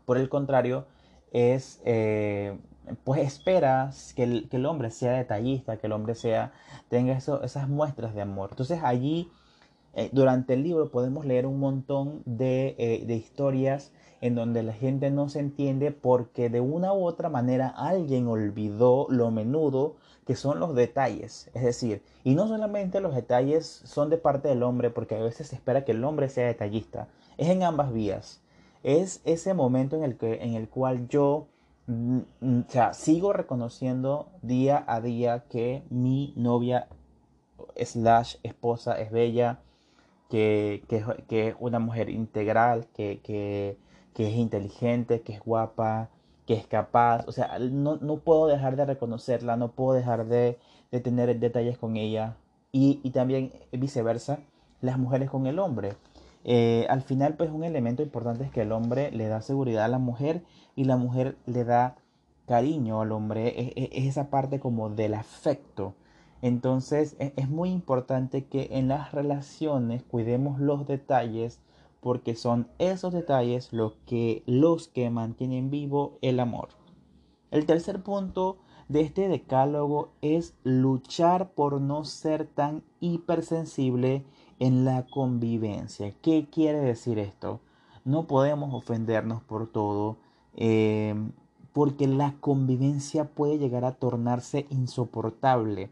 por 0.04 0.18
el 0.18 0.28
contrario, 0.28 0.86
es, 1.32 1.80
eh, 1.84 2.58
pues 3.04 3.20
espera 3.20 3.90
que 4.14 4.22
el, 4.50 4.66
hombre 4.66 4.90
sea 4.90 5.12
detallista, 5.12 5.76
que 5.76 5.86
el 5.86 5.92
hombre 5.92 6.14
sea, 6.14 6.52
tenga 6.88 7.16
eso, 7.16 7.42
esas 7.42 7.68
muestras 7.68 8.14
de 8.14 8.22
amor. 8.22 8.50
Entonces 8.52 8.80
allí, 8.82 9.30
eh, 9.94 10.10
durante 10.12 10.54
el 10.54 10.62
libro, 10.62 10.90
podemos 10.90 11.26
leer 11.26 11.46
un 11.46 11.58
montón 11.58 12.22
de, 12.24 13.04
de 13.06 13.14
historias 13.16 13.92
en 14.20 14.34
donde 14.34 14.62
la 14.62 14.72
gente 14.72 15.10
no 15.10 15.28
se 15.28 15.40
entiende 15.40 15.90
porque 15.90 16.48
de 16.48 16.60
una 16.60 16.92
u 16.92 17.04
otra 17.04 17.28
manera 17.28 17.68
alguien 17.68 18.28
olvidó 18.28 19.06
lo 19.10 19.30
menudo 19.30 19.96
que 20.26 20.36
son 20.36 20.58
los 20.58 20.74
detalles. 20.74 21.50
Es 21.54 21.62
decir, 21.62 22.02
y 22.24 22.34
no 22.34 22.48
solamente 22.48 23.00
los 23.00 23.14
detalles 23.14 23.66
son 23.84 24.10
de 24.10 24.18
parte 24.18 24.48
del 24.48 24.62
hombre, 24.64 24.90
porque 24.90 25.14
a 25.14 25.22
veces 25.22 25.48
se 25.48 25.54
espera 25.54 25.84
que 25.84 25.92
el 25.92 26.04
hombre 26.04 26.28
sea 26.28 26.46
detallista. 26.46 27.08
Es 27.38 27.48
en 27.48 27.62
ambas 27.62 27.92
vías. 27.92 28.40
Es 28.86 29.20
ese 29.24 29.52
momento 29.52 29.96
en 29.96 30.04
el, 30.04 30.16
que, 30.16 30.44
en 30.44 30.54
el 30.54 30.68
cual 30.68 31.08
yo 31.08 31.48
mm, 31.88 32.18
mm, 32.40 32.60
o 32.68 32.70
sea, 32.70 32.94
sigo 32.94 33.32
reconociendo 33.32 34.28
día 34.42 34.84
a 34.86 35.00
día 35.00 35.44
que 35.50 35.82
mi 35.90 36.32
novia 36.36 36.86
slash 37.76 38.36
esposa 38.44 39.00
es 39.00 39.10
bella, 39.10 39.58
que, 40.30 40.84
que, 41.28 41.48
es 41.48 41.56
una 41.58 41.80
mujer 41.80 42.10
integral, 42.10 42.86
que, 42.94 43.20
que, 43.24 43.76
que 44.14 44.28
es 44.28 44.36
inteligente, 44.36 45.20
que 45.22 45.32
es 45.32 45.40
guapa, 45.40 46.10
que 46.46 46.54
es 46.54 46.66
capaz, 46.66 47.24
o 47.26 47.32
sea, 47.32 47.58
no, 47.58 47.98
puedo 48.20 48.46
dejar 48.46 48.76
de 48.76 48.84
reconocerla, 48.86 49.56
no 49.56 49.72
puedo 49.72 49.94
dejar 49.94 50.26
de, 50.26 50.58
tener 51.02 51.38
detalles 51.38 51.76
con 51.76 51.96
ella 51.96 52.36
y, 52.72 53.10
también 53.10 53.52
viceversa, 53.72 54.38
las 54.80 54.98
mujeres 54.98 55.28
con 55.28 55.46
el 55.46 55.58
hombre. 55.58 55.94
Eh, 56.48 56.86
al 56.88 57.02
final, 57.02 57.34
pues 57.34 57.50
un 57.50 57.64
elemento 57.64 58.04
importante 58.04 58.44
es 58.44 58.52
que 58.52 58.62
el 58.62 58.70
hombre 58.70 59.10
le 59.10 59.26
da 59.26 59.42
seguridad 59.42 59.84
a 59.84 59.88
la 59.88 59.98
mujer 59.98 60.44
y 60.76 60.84
la 60.84 60.96
mujer 60.96 61.36
le 61.44 61.64
da 61.64 61.96
cariño 62.46 63.00
al 63.00 63.10
hombre, 63.10 63.72
es, 63.76 64.06
esa 64.08 64.30
parte 64.30 64.60
como 64.60 64.88
del 64.88 65.14
afecto. 65.14 65.94
Entonces 66.42 67.16
es, 67.18 67.32
es 67.34 67.48
muy 67.48 67.70
importante 67.70 68.44
que 68.44 68.68
en 68.70 68.86
las 68.86 69.10
relaciones 69.10 70.04
cuidemos 70.04 70.60
los 70.60 70.86
detalles 70.86 71.60
porque 72.00 72.36
son 72.36 72.68
esos 72.78 73.12
detalles 73.12 73.72
los 73.72 73.94
que, 74.06 74.44
los 74.46 74.86
que 74.86 75.10
mantienen 75.10 75.70
vivo 75.70 76.16
el 76.22 76.38
amor. 76.38 76.68
El 77.50 77.66
tercer 77.66 78.04
punto 78.04 78.58
de 78.88 79.00
este 79.00 79.26
decálogo 79.26 80.12
es 80.22 80.54
luchar 80.62 81.50
por 81.54 81.80
no 81.80 82.04
ser 82.04 82.46
tan 82.46 82.84
hipersensible 83.00 84.24
en 84.58 84.84
la 84.84 85.06
convivencia. 85.06 86.12
¿Qué 86.22 86.46
quiere 86.50 86.80
decir 86.80 87.18
esto? 87.18 87.60
No 88.04 88.26
podemos 88.26 88.72
ofendernos 88.74 89.42
por 89.42 89.66
todo, 89.70 90.16
em, 90.54 91.32
porque 91.72 92.06
la 92.06 92.34
convivencia 92.40 93.24
puede 93.26 93.58
llegar 93.58 93.84
a 93.84 93.92
tornarse 93.92 94.66
insoportable. 94.70 95.90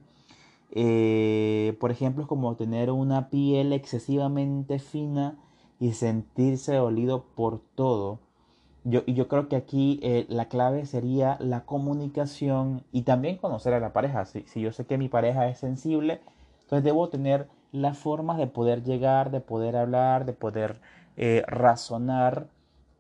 Eh, 0.71 1.77
por 1.81 1.91
ejemplo, 1.91 2.27
como 2.27 2.57
tener 2.57 2.91
una 2.91 3.31
piel 3.31 3.73
excesivamente 3.73 4.79
fina 4.79 5.39
y 5.79 5.93
sentirse 5.93 6.75
dolido 6.75 7.25
por 7.37 7.61
todo. 7.75 8.21
Yo, 8.85 9.05
yo 9.07 9.29
creo 9.29 9.49
que 9.49 9.57
aquí 9.57 10.01
eh, 10.03 10.27
la 10.29 10.49
clave 10.49 10.87
sería 10.87 11.37
la 11.41 11.65
comunicación 11.65 12.85
y 12.93 13.03
también 13.03 13.37
conocer 13.39 13.75
a 13.75 13.81
la 13.81 13.93
pareja. 13.93 14.25
Si, 14.27 14.43
si, 14.43 14.61
yo 14.61 14.73
sé 14.73 14.87
que 14.87 14.99
mi 14.99 15.09
pareja 15.09 15.49
es 15.49 15.59
sensible, 15.59 16.21
entonces 16.63 16.85
debo 16.85 17.09
tener 17.09 17.49
las 17.75 17.99
formas 17.99 18.39
de 18.39 18.47
poder 18.47 18.85
llegar, 18.85 19.33
de 19.33 19.41
poder 19.41 19.75
hablar, 19.75 20.27
de 20.27 20.33
poder 20.33 20.81
eh, 21.17 21.43
razonar, 21.49 22.47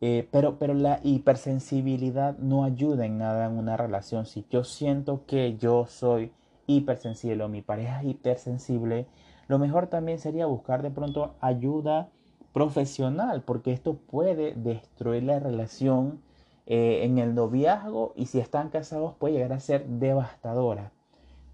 eh, 0.00 0.28
pero, 0.32 0.58
pero 0.58 0.74
la 0.74 0.98
hipersensibilidad 1.04 2.36
no 2.38 2.64
ayuda 2.64 3.06
en 3.06 3.18
nada 3.18 3.46
en 3.46 3.56
una 3.56 3.76
relación. 3.76 4.26
Si 4.26 4.44
yo 4.50 4.64
siento 4.64 5.22
que 5.26 5.56
yo 5.58 5.86
soy 5.86 6.32
hipersensible 6.66 7.44
o 7.44 7.48
mi 7.48 7.62
pareja 7.62 8.00
es 8.00 8.08
hipersensible, 8.08 9.06
lo 9.46 9.60
mejor 9.60 9.86
también 9.86 10.18
sería 10.18 10.46
buscar 10.46 10.82
de 10.82 10.90
pronto 10.90 11.34
ayuda 11.40 12.08
profesional, 12.52 13.42
porque 13.42 13.72
esto 13.72 13.94
puede 13.94 14.54
destruir 14.54 15.22
la 15.22 15.38
relación 15.38 16.20
eh, 16.66 17.04
en 17.04 17.18
el 17.18 17.36
noviazgo 17.36 18.12
y 18.16 18.26
si 18.26 18.40
están 18.40 18.70
casados 18.70 19.14
puede 19.14 19.34
llegar 19.34 19.52
a 19.52 19.60
ser 19.60 19.86
devastadora, 19.86 20.90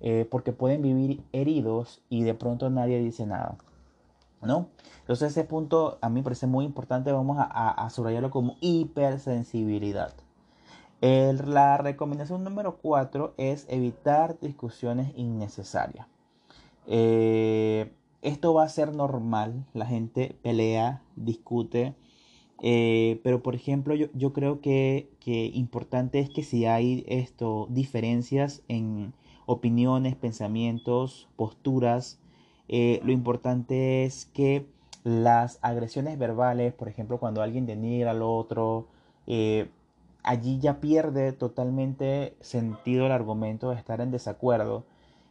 eh, 0.01 0.27
porque 0.31 0.53
pueden 0.53 0.83
vivir 0.83 1.23
heridos 1.33 2.03
y 2.09 2.23
de 2.23 2.35
pronto 2.35 2.71
nadie 2.71 3.01
dice 3.01 3.27
nada. 3.27 3.57
¿No? 4.43 4.69
Entonces 5.01 5.33
ese 5.33 5.45
punto 5.45 5.99
a 6.01 6.09
mí 6.09 6.21
me 6.21 6.23
parece 6.23 6.47
muy 6.47 6.65
importante, 6.65 7.13
vamos 7.13 7.37
a, 7.39 7.89
subrayarlo 7.91 8.31
como 8.31 8.57
hipersensibilidad. 8.61 10.15
la 11.03 11.77
recomendación 11.77 12.45
número 12.45 12.79
4 12.79 13.35
es 13.37 13.67
evitar 13.69 14.39
discusiones 14.41 15.13
innecesarias. 15.17 16.07
Eh, 16.87 17.93
esto 18.23 18.55
va 18.55 18.65
a 18.65 18.69
ser 18.69 18.95
normal, 18.95 19.67
la 19.75 19.87
gente 19.87 20.37
pelea, 20.43 21.03
discute, 21.17 21.95
eh, 22.63 23.21
pero 23.25 23.43
por 23.43 23.55
ejemplo 23.55 23.95
yo, 23.95 24.09
yo 24.13 24.33
creo 24.33 24.61
que, 24.61 25.11
que, 25.21 25.47
importante 25.47 26.21
es 26.21 26.29
que 26.29 26.43
si 26.43 26.67
hay 26.67 27.05
esto, 27.09 27.67
diferencias 27.71 28.63
en 28.69 29.15
opiniones, 29.53 30.15
pensamientos, 30.15 31.29
posturas, 31.37 32.21
eh, 32.69 33.01
lo 33.05 33.11
importante 33.11 34.05
es 34.05 34.27
que 34.27 34.67
las 35.03 35.59
agresiones 35.61 36.19
verbales, 36.19 36.73
por 36.73 36.89
ejemplo, 36.89 37.19
cuando 37.19 37.43
alguien 37.43 37.67
denigra 37.67 38.13
al 38.13 38.23
otro, 38.23 38.87
eh, 39.27 39.69
allí 40.23 40.61
ya 40.61 40.81
pierde 40.81 41.33
totalmente 41.33 42.37
sentido 42.41 43.07
el 43.07 43.13
argumento 43.13 43.71
de 43.71 43.77
estar 43.77 44.01
en 44.01 44.13
desacuerdo. 44.13 44.85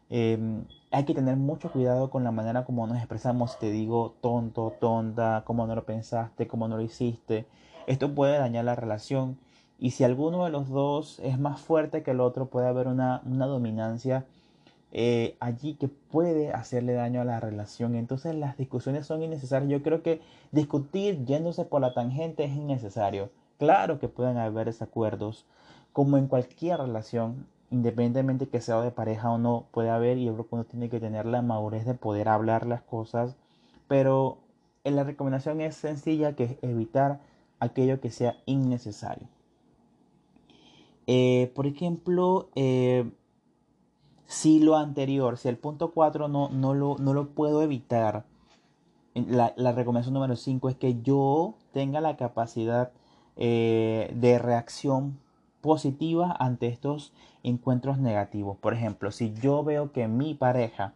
Em, 0.10 0.66
hay 0.92 1.06
que 1.06 1.14
tener 1.14 1.38
mucho 1.38 1.72
cuidado 1.72 2.10
con 2.10 2.24
la 2.26 2.32
manera 2.32 2.66
como 2.66 2.88
nos 2.88 2.98
expresamos. 2.98 3.58
Te 3.60 3.72
digo 3.72 4.16
tonto, 4.22 4.74
tonta, 4.82 5.44
cómo 5.46 5.66
no 5.66 5.76
lo 5.76 5.86
pensaste, 5.86 6.48
cómo 6.48 6.68
no 6.68 6.76
lo 6.78 6.84
hiciste. 6.84 7.46
Esto 7.88 8.14
puede 8.14 8.38
dañar 8.38 8.66
la 8.66 8.76
relación. 8.76 9.38
Y 9.80 9.92
si 9.92 10.04
alguno 10.04 10.44
de 10.44 10.52
los 10.52 10.70
dos 10.70 11.20
es 11.20 11.40
más 11.40 11.62
fuerte 11.62 12.04
que 12.04 12.12
el 12.12 12.20
otro, 12.20 12.48
puede 12.48 12.68
haber 12.68 12.88
una, 12.88 13.22
dominancia 13.24 14.26
eh, 14.92 15.38
allí 15.40 15.76
que 15.76 15.88
puede 15.88 16.52
hacerle 16.52 16.94
daño 16.94 17.22
a 17.22 17.26
la 17.26 17.40
relación. 17.40 17.96
Entonces 17.96 18.36
las 18.36 18.58
discusiones 18.58 19.06
son 19.06 19.24
innecesarias. 19.24 19.72
Yo 19.72 19.82
creo 19.82 20.04
que 20.04 20.22
discutir 20.52 21.24
yéndose 21.26 21.64
por 21.64 21.80
la 21.82 21.94
tangente 21.94 22.44
es 22.44 22.52
innecesario. 22.52 23.30
Claro 23.58 24.00
que 24.00 24.10
pueden 24.10 24.38
haber 24.38 24.68
desacuerdos, 24.68 25.46
como 25.94 26.18
en 26.18 26.28
cualquier 26.28 26.80
relación, 26.80 27.48
independientemente 27.72 28.48
que 28.48 28.62
sea 28.62 28.82
de 28.82 28.92
pareja 28.92 29.32
o 29.32 29.38
no, 29.38 29.66
puede 29.72 29.90
haber 29.90 30.18
y 30.18 30.26
yo 30.26 30.34
creo 30.34 30.48
que 30.48 30.56
uno 30.56 30.64
tiene 30.66 30.90
que 30.90 31.00
tener 31.00 31.26
la 31.26 31.42
madurez 31.42 31.86
de 31.86 31.94
poder 31.94 32.30
hablar 32.30 32.66
las 32.66 32.82
cosas, 32.82 33.36
pero 33.88 34.38
en 34.84 34.96
la 34.96 35.04
recomendación 35.04 35.62
es 35.62 35.76
sencilla, 35.76 36.36
que 36.36 36.44
es 36.46 36.56
evitar 36.62 37.20
aquello 37.60 38.00
que 38.00 38.12
sea 38.12 38.38
innecesario. 38.46 39.28
Eh, 41.12 41.52
por 41.56 41.66
ejemplo, 41.66 42.52
eh, 42.54 43.10
si 44.28 44.60
lo 44.60 44.76
anterior, 44.76 45.40
si 45.40 45.48
el 45.48 45.58
punto 45.58 45.90
4 45.90 46.28
no, 46.28 46.50
no, 46.50 46.76
lo, 46.76 46.98
no 47.00 47.16
lo 47.16 47.30
puedo 47.30 47.64
evitar, 47.64 48.26
la, 49.16 49.52
la, 49.56 49.72
recomendación 49.72 50.14
número 50.14 50.36
5 50.36 50.70
es 50.70 50.76
que 50.76 51.02
yo 51.02 51.56
tenga 51.74 52.00
la 52.00 52.16
capacidad 52.16 52.92
eh, 53.38 54.14
de 54.16 54.38
reacción 54.38 55.18
positiva 55.62 56.36
ante 56.40 56.68
estos 56.68 57.12
encuentros 57.42 57.98
negativos. 57.98 58.60
Por 58.60 58.76
ejemplo, 58.76 59.10
si 59.10 59.34
yo 59.34 59.64
veo 59.64 59.92
que 59.92 60.08
mi 60.08 60.36
pareja 60.36 60.94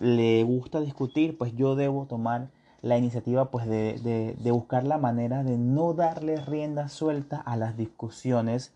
le 0.00 0.42
gusta 0.42 0.80
discutir, 0.80 1.38
pues 1.38 1.54
yo 1.54 1.76
debo 1.76 2.06
tomar 2.06 2.48
la 2.82 2.98
iniciativa 2.98 3.52
pues 3.52 3.68
de, 3.68 4.36
buscar 4.50 4.84
la 4.84 4.98
manera 4.98 5.44
de 5.44 5.56
no 5.56 5.94
darle 5.94 6.34
rienda 6.34 6.88
suelta 6.88 7.40
a 7.40 7.56
las 7.56 7.76
discusiones 7.76 8.72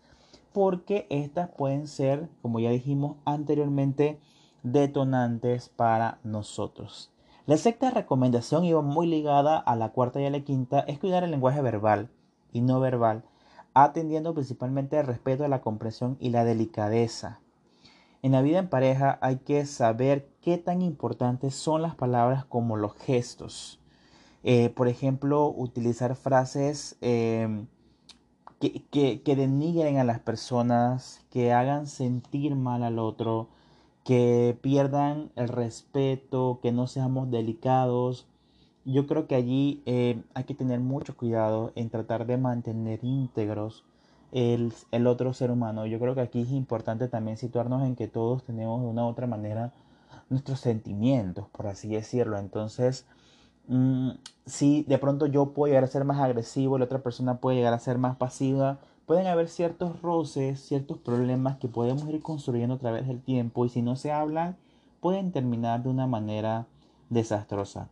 porque 0.53 1.07
estas 1.09 1.49
pueden 1.49 1.87
ser, 1.87 2.29
como 2.41 2.59
ya 2.59 2.69
dijimos 2.69 3.17
anteriormente, 3.25 4.19
detonantes 4.63 5.69
para 5.69 6.19
nosotros. 6.23 7.11
La 7.45 7.57
sexta 7.57 7.89
recomendación 7.89 8.65
iba 8.65 8.81
muy 8.81 9.07
ligada 9.07 9.57
a 9.57 9.75
la 9.75 9.89
cuarta 9.89 10.21
y 10.21 10.25
a 10.25 10.29
la 10.29 10.41
quinta, 10.41 10.81
es 10.81 10.99
cuidar 10.99 11.23
el 11.23 11.31
lenguaje 11.31 11.61
verbal 11.61 12.09
y 12.53 12.61
no 12.61 12.79
verbal 12.79 13.23
atendiendo 13.73 14.33
principalmente 14.33 14.97
al 14.97 15.07
respeto, 15.07 15.47
la 15.47 15.61
comprensión 15.61 16.17
y 16.19 16.29
la 16.29 16.43
delicadeza. 16.43 17.39
En 18.21 18.33
la 18.33 18.41
vida 18.41 18.59
en 18.59 18.69
pareja 18.69 19.17
hay 19.21 19.37
que 19.37 19.65
saber 19.65 20.29
qué 20.41 20.57
tan 20.57 20.81
importantes 20.81 21.55
son 21.55 21.81
las 21.81 21.95
palabras 21.95 22.45
como 22.45 22.77
los 22.77 22.95
gestos. 22.95 23.79
Eh, 24.43 24.69
por 24.69 24.87
ejemplo, 24.87 25.47
utilizar 25.49 26.15
frases 26.15 26.97
em, 27.01 27.67
que, 28.61 29.21
que 29.21 29.35
denigren 29.35 29.97
a 29.97 30.03
las 30.05 30.19
personas, 30.19 31.25
que 31.31 31.51
hagan 31.51 31.87
sentir 31.87 32.55
mal 32.55 32.83
al 32.83 32.99
otro, 32.99 33.49
que 34.03 34.57
pierdan 34.61 35.31
el 35.35 35.49
respeto, 35.49 36.59
que 36.61 36.71
no 36.71 36.87
seamos 36.87 37.29
delicados, 37.31 38.27
yo 38.85 39.05
creo 39.05 39.27
que 39.27 39.35
allí 39.35 39.81
eh, 39.85 40.21
hay 40.33 40.43
que 40.45 40.55
tener 40.55 40.79
mucho 40.79 41.15
cuidado 41.15 41.71
en 41.75 41.89
tratar 41.89 42.25
de 42.25 42.37
mantener 42.37 42.99
íntegros 43.03 43.83
el, 44.31 44.73
el, 44.91 45.07
otro 45.07 45.33
ser 45.33 45.51
humano. 45.51 45.85
Yo 45.85 45.99
creo 45.99 46.15
que 46.15 46.21
aquí 46.21 46.41
es 46.41 46.51
importante 46.51 47.07
también 47.07 47.37
situarnos 47.37 47.83
en 47.83 47.95
que 47.95 48.07
todos 48.07 48.43
tenemos 48.43 48.81
de 48.81 48.87
una 48.87 49.05
u 49.05 49.09
otra 49.09 49.27
manera 49.27 49.71
nuestros 50.29 50.59
sentimientos, 50.61 51.47
por 51.49 51.67
así 51.67 51.89
decirlo. 51.89 52.37
Entonces, 52.39 53.05
mm, 53.67 54.11
si 54.45 54.83
de 54.83 54.97
pronto 54.97 55.25
yo 55.25 55.53
puedo 55.53 55.69
llegar 55.69 55.83
a 55.83 55.87
ser 55.87 56.03
más 56.05 56.19
agresivo, 56.19 56.77
la 56.77 56.85
otra 56.85 56.99
persona 56.99 57.37
puede 57.37 57.57
llegar 57.57 57.73
a 57.73 57.79
ser 57.79 57.97
más 57.97 58.17
pasiva, 58.17 58.79
pueden 59.05 59.27
haber 59.27 59.49
ciertos 59.49 60.01
roces, 60.01 60.59
ciertos 60.61 60.97
problemas 60.97 61.57
que 61.57 61.67
podemos 61.67 62.07
ir 62.09 62.21
construyendo 62.21 62.75
a 62.75 62.79
través 62.79 63.07
del 63.07 63.21
tiempo 63.21 63.65
y 63.65 63.69
si 63.69 63.81
no 63.81 63.95
se 63.95 64.11
hablan, 64.11 64.57
pueden 64.99 65.31
terminar 65.31 65.83
de 65.83 65.89
una 65.89 66.07
manera 66.07 66.67
desastrosa. 67.09 67.89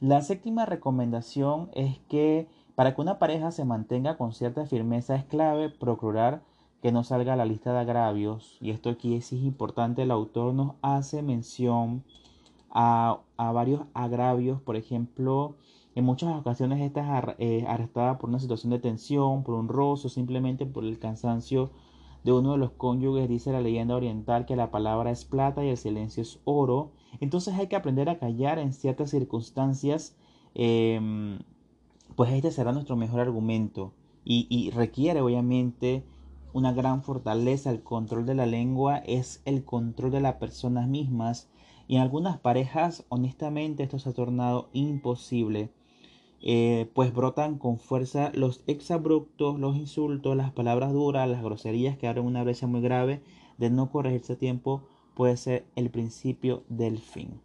La 0.00 0.22
séptima 0.22 0.66
recomendación 0.66 1.70
es 1.74 1.98
que 2.08 2.48
para 2.74 2.94
que 2.94 3.00
una 3.02 3.18
pareja 3.18 3.50
se 3.50 3.64
mantenga 3.64 4.16
con 4.16 4.32
cierta 4.32 4.64
firmeza 4.64 5.14
es 5.14 5.24
clave 5.24 5.68
procurar 5.68 6.40
que 6.82 6.92
no 6.92 7.04
salga 7.04 7.34
a 7.34 7.36
la 7.36 7.44
lista 7.44 7.72
de 7.72 7.80
agravios. 7.80 8.56
Y 8.60 8.70
esto 8.70 8.90
aquí 8.90 9.14
es 9.14 9.32
importante. 9.32 10.02
El 10.02 10.10
autor 10.10 10.54
nos 10.54 10.74
hace 10.80 11.22
mención 11.22 12.02
a, 12.70 13.20
varios 13.36 13.82
agravios. 13.94 14.60
Por 14.60 14.76
ejemplo, 14.76 15.56
en 15.94 16.04
muchas 16.04 16.34
ocasiones 16.36 16.80
esta 16.80 17.34
es 17.38 17.66
arrestada 17.66 18.18
por 18.18 18.30
una 18.30 18.38
situación 18.38 18.70
de 18.70 18.78
tensión, 18.78 19.42
por 19.42 19.54
un 19.54 19.68
rozo, 19.68 20.08
simplemente 20.08 20.66
por 20.66 20.84
el 20.84 20.98
cansancio 20.98 21.70
de 22.24 22.32
uno 22.32 22.52
de 22.52 22.58
los 22.58 22.72
cónyuges. 22.72 23.28
Dice 23.28 23.52
la 23.52 23.60
leyenda 23.60 23.96
oriental 23.96 24.46
que 24.46 24.56
la 24.56 24.70
palabra 24.70 25.10
es 25.10 25.24
plata 25.24 25.64
y 25.64 25.68
el 25.68 25.76
silencio 25.76 26.22
es 26.22 26.40
oro. 26.44 26.92
Entonces 27.20 27.54
hay 27.54 27.66
que 27.66 27.76
aprender 27.76 28.08
a 28.08 28.18
callar 28.18 28.58
en 28.58 28.72
ciertas 28.72 29.10
circunstancias. 29.10 30.16
Em, 30.54 31.38
pues 32.16 32.32
este 32.32 32.50
será 32.50 32.72
nuestro 32.72 32.96
mejor 32.96 33.20
argumento. 33.20 33.92
Y, 34.22 34.70
requiere 34.70 35.20
obviamente 35.22 36.04
una 36.52 36.72
gran 36.72 37.02
fortaleza. 37.02 37.70
El 37.70 37.82
control 37.82 38.26
de 38.26 38.34
la 38.34 38.46
lengua 38.46 38.98
es 38.98 39.42
el 39.44 39.64
control 39.64 40.12
de 40.12 40.20
las 40.20 40.34
personas 40.34 40.86
mismas. 40.86 41.48
Y 41.90 41.96
en 41.96 42.02
algunas 42.02 42.38
parejas, 42.38 43.04
honestamente, 43.08 43.82
esto 43.82 43.98
se 43.98 44.10
ha 44.10 44.12
tornado 44.12 44.68
imposible. 44.72 45.70
Eh, 46.40 46.88
pues 46.94 47.12
brotan 47.12 47.58
con 47.58 47.80
fuerza 47.80 48.30
los 48.32 48.62
exabruptos, 48.68 49.58
los 49.58 49.76
insultos, 49.76 50.36
las 50.36 50.52
palabras 50.52 50.92
duras, 50.92 51.28
las 51.28 51.42
groserías 51.42 51.98
que 51.98 52.06
abren 52.06 52.26
una 52.26 52.44
brecha 52.44 52.68
muy 52.68 52.80
grave 52.80 53.24
de 53.58 53.70
no 53.70 53.90
corregirse 53.90 54.34
a 54.34 54.38
tiempo 54.38 54.82
puede 55.14 55.36
ser 55.36 55.66
el 55.74 55.90
principio 55.90 56.62
del 56.68 57.00
fin. 57.00 57.40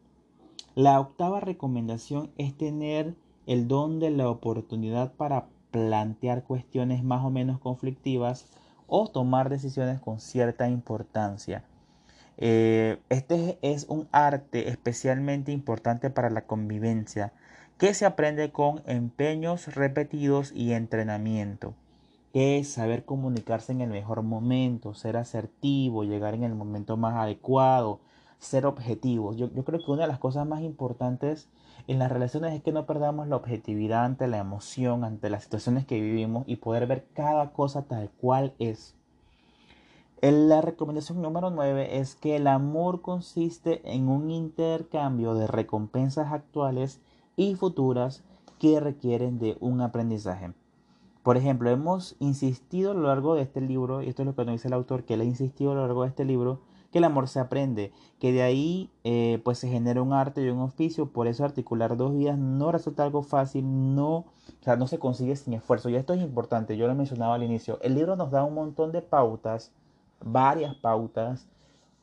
La 0.76 1.00
octava 1.00 1.40
recomendación 1.40 2.30
es 2.38 2.56
tener 2.56 3.16
el 3.48 3.68
don 3.68 3.98
de 4.00 4.12
la 4.12 4.30
oportunidad 4.30 5.16
para 5.16 5.48
plantear 5.72 6.44
cuestiones 6.44 7.04
más 7.04 7.26
o 7.26 7.32
menos 7.32 7.58
conflictivas 7.60 8.46
o 8.86 9.08
tomar 9.08 9.50
decisiones 9.50 10.00
con 10.02 10.20
cierta 10.20 10.70
importancia. 10.70 11.66
Eh, 12.38 12.98
este 13.10 13.58
es 13.62 13.86
un 13.88 14.08
arte 14.12 14.70
especialmente 14.70 15.52
importante 15.52 16.10
para 16.10 16.30
la 16.30 16.46
convivencia 16.46 17.34
que 17.78 17.94
se 17.94 18.06
aprende 18.06 18.52
con 18.52 18.82
empeños 18.86 19.74
repetidos 19.76 20.52
y 20.54 20.74
entrenamiento 20.74 21.74
es 22.36 22.68
saber 22.68 23.06
comunicarse 23.06 23.72
en 23.72 23.80
el 23.80 23.90
mejor 23.90 24.22
momento, 24.22 24.94
ser 24.94 25.16
asertivo, 25.16 26.04
llegar 26.04 26.34
en 26.34 26.44
el 26.44 26.54
momento 26.54 26.98
más 26.98 27.16
adecuado, 27.16 28.02
ser 28.40 28.66
objetivos. 28.66 29.38
Yo, 29.38 29.50
yo 29.54 29.64
creo 29.64 29.80
que 29.80 29.90
una 29.90 30.02
de 30.02 30.10
las 30.10 30.20
cosas 30.20 30.46
más 30.46 30.62
importantes 30.62 31.48
en 31.88 31.98
las 31.98 32.12
relaciones 32.12 32.54
es 32.54 32.62
que 32.62 32.74
no 32.74 32.86
perdamos 32.86 33.30
la 33.30 33.38
objetividad 33.38 34.04
ante 34.04 34.28
la 34.28 34.40
emoción, 34.40 35.06
ante 35.06 35.30
las 35.30 35.46
situaciones 35.46 35.86
que 35.86 36.02
vivimos 36.02 36.44
y 36.46 36.58
poder 36.58 36.88
ver 36.88 37.08
cada 37.14 37.54
cosa 37.54 37.84
tal 37.84 38.10
cual 38.10 38.54
es. 38.60 38.96
La 40.32 40.60
recomendación 40.60 41.22
número 41.22 41.52
9 41.52 42.00
es 42.00 42.16
que 42.16 42.38
el 42.38 42.48
amor 42.48 43.02
consiste 43.04 43.82
en 43.84 44.10
un 44.10 44.32
intercambio 44.32 45.36
de 45.36 45.46
recompensas 45.46 46.34
actuales 46.34 47.00
y 47.36 47.54
futuras 47.54 48.24
que 48.58 48.80
requieren 48.80 49.38
de 49.38 49.56
un 49.60 49.82
aprendizaje. 49.82 50.52
Por 51.22 51.38
ejemplo, 51.38 51.70
hemos 51.70 52.16
insistido 52.18 52.90
a 52.90 52.94
lo 52.96 53.04
largo 53.04 53.36
de 53.36 53.44
este 53.44 53.62
libro, 53.62 54.02
y 54.02 54.10
esto 54.10 54.24
es 54.24 54.26
lo 54.26 54.34
que 54.34 54.46
nos 54.46 54.54
dice 54.54 54.68
el 54.68 54.74
autor, 54.74 55.04
que 55.04 55.14
él 55.14 55.22
ha 55.22 55.26
insistido 55.26 55.74
a 55.74 55.76
lo 55.76 55.82
largo 55.82 56.02
de 56.02 56.10
este 56.10 56.26
libro, 56.26 56.62
que 56.92 56.98
el 56.98 57.04
amor 57.04 57.28
se 57.28 57.40
aprende, 57.40 57.92
que 58.18 58.32
de 58.32 58.42
ahí 58.42 58.90
eh, 59.04 59.40
pues 59.44 59.60
se 59.60 59.70
genera 59.70 60.02
un 60.02 60.12
arte 60.12 60.42
y 60.42 60.50
un 60.50 60.60
oficio, 60.60 61.06
por 61.06 61.28
eso 61.28 61.46
articular 61.46 61.98
dos 61.98 62.16
vidas 62.16 62.40
no 62.40 62.72
resulta 62.72 63.04
algo 63.04 63.22
fácil, 63.22 63.94
no, 63.94 64.16
o 64.16 64.26
sea, 64.62 64.76
no 64.76 64.88
se 64.88 64.98
consigue 64.98 65.36
sin 65.36 65.54
esfuerzo. 65.54 65.90
Y 65.90 65.96
esto 65.96 66.14
es 66.14 66.22
importante, 66.24 66.78
yo 66.78 66.88
lo 66.88 66.96
mencionaba 66.96 67.36
al 67.36 67.44
inicio, 67.44 67.78
el 67.84 67.94
libro 67.94 68.16
nos 68.16 68.32
da 68.32 68.44
un 68.44 68.56
montón 68.56 68.92
de 68.92 69.04
pautas 69.04 69.72
varias 70.22 70.76
pautas 70.76 71.48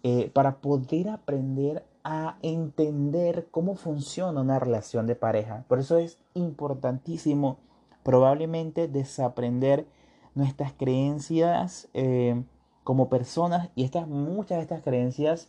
eh, 0.03 0.31
para 0.33 0.61
poder 0.61 1.09
aprender 1.09 1.85
a 2.05 2.37
entender 2.43 3.49
cómo 3.51 3.77
funciona 3.77 4.41
una 4.41 4.59
relación 4.59 5.07
de 5.07 5.15
pareja. 5.15 5.65
Por 5.69 5.79
eso 5.79 5.99
es 5.99 6.19
importantísimo 6.35 7.59
probablemente 8.03 8.89
desaprender 8.89 9.87
nuestras 10.35 10.73
creencias 10.73 11.89
eh, 11.95 12.43
como 12.83 13.09
personas 13.09 13.71
y 13.77 13.85
estas, 13.85 14.09
muchas 14.09 14.59
de 14.59 14.63
estas 14.63 14.83
creencias 14.83 15.49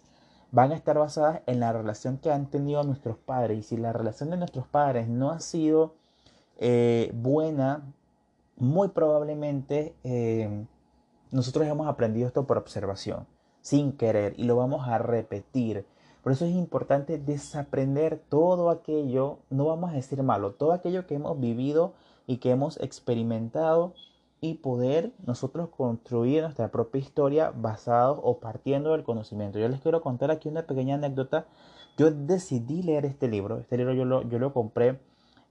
van 0.51 0.71
a 0.71 0.75
estar 0.75 0.99
basadas 0.99 1.41
en 1.47 1.59
la 1.59 1.73
relación 1.73 2.19
que 2.19 2.31
han 2.31 2.47
tenido 2.51 2.83
nuestros 2.83 3.17
padres. 3.17 3.57
Y 3.57 3.63
si 3.63 3.77
la 3.77 3.91
relación 3.91 4.29
de 4.29 4.37
nuestros 4.37 4.67
padres 4.67 5.07
no 5.07 5.31
ha 5.31 5.39
sido 5.39 5.95
eh, 6.57 7.11
buena, 7.15 7.91
muy 8.55 8.89
probablemente 8.89 9.95
nosotros 11.33 11.67
hemos 11.67 11.87
aprendido 11.87 12.27
esto 12.27 12.45
por 12.45 12.57
observación, 12.57 13.25
sin 13.61 13.91
querer, 13.91 14.35
y 14.37 14.43
lo 14.43 14.55
vamos 14.55 14.87
a 14.87 14.99
repetir. 14.99 15.85
Por 16.21 16.31
eso 16.31 16.45
es 16.45 16.51
importante 16.51 17.17
desaprender 17.17 18.21
todo 18.29 18.69
aquello, 18.69 19.39
no 19.49 19.65
vamos 19.65 19.91
a 19.91 19.95
decir 19.95 20.21
malo, 20.23 20.51
todo 20.51 20.71
aquello 20.71 21.07
que 21.07 21.15
hemos 21.15 21.39
vivido 21.39 21.93
y 22.27 22.37
que 22.37 22.51
hemos 22.51 22.79
experimentado 22.79 23.93
y 24.41 24.55
poder 24.55 25.11
nosotros 25.25 25.69
construir 25.69 26.43
nuestra 26.43 26.69
propia 26.69 26.99
historia 26.99 27.51
basado 27.55 28.21
o 28.21 28.39
partiendo 28.39 28.91
del 28.91 29.03
conocimiento. 29.03 29.57
Yo 29.57 29.67
les 29.69 29.81
quiero 29.81 30.01
contar 30.01 30.31
aquí 30.31 30.49
una 30.49 30.67
pequeña 30.67 30.95
anécdota. 30.95 31.45
Yo 31.97 32.11
decidí 32.11 32.83
leer 32.83 33.05
este 33.05 33.27
libro. 33.27 33.57
Este 33.57 33.77
libro 33.77 33.93
yo 33.93 34.05
lo, 34.05 34.21
yo 34.21 34.39
lo 34.39 34.53
compré 34.53 34.99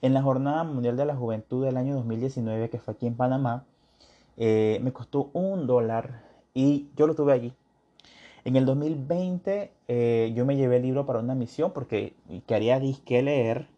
en 0.01 0.15
la 0.15 0.23
Jornada 0.23 0.63
Mundial 0.65 0.97
de 0.97 1.07
la 1.07 1.17
Juventud 1.17 1.65
del 1.65 1.77
año 1.77 1.95
2019 1.97 2.71
que 2.71 2.79
fue 2.79 2.95
aquí 2.95 3.07
en 3.07 3.17
Panamá. 3.17 3.65
Eh, 4.37 4.81
me 4.83 4.93
costó 4.93 5.31
un 5.33 5.67
dólar 5.67 6.23
y 6.55 6.89
yo 6.97 7.07
lo 7.07 7.15
tuve 7.15 7.33
allí. 7.33 7.53
En 8.45 8.57
el 8.57 8.67
2020 8.67 9.73
eh, 9.89 10.33
yo 10.35 10.45
me 10.45 10.57
llevé 10.57 10.77
el 10.77 10.83
libro 10.83 11.07
para 11.07 11.21
una 11.21 11.35
misión 11.35 11.73
porque 11.73 12.15
quería 12.47 12.81
disque 12.81 13.23
leer. 13.23 13.69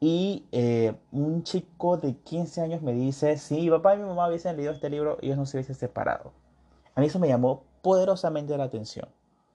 Y 0.00 0.46
eh, 0.50 0.94
un 1.12 1.44
chico 1.44 1.96
de 1.96 2.16
15 2.16 2.60
años 2.60 2.82
me 2.82 2.92
dice, 2.92 3.36
si 3.36 3.60
mi 3.60 3.70
papá 3.70 3.94
y 3.94 3.98
mi 3.98 4.04
mamá 4.04 4.26
hubiesen 4.26 4.56
leído 4.56 4.72
este 4.72 4.90
libro, 4.90 5.16
ellos 5.22 5.36
no 5.36 5.46
se 5.46 5.56
hubiesen 5.56 5.76
separado. 5.76 6.32
A 6.96 7.00
mí 7.00 7.06
eso 7.06 7.20
me 7.20 7.28
llamó 7.28 7.62
poderosamente 7.82 8.56
la 8.56 8.64
atención. 8.64 9.08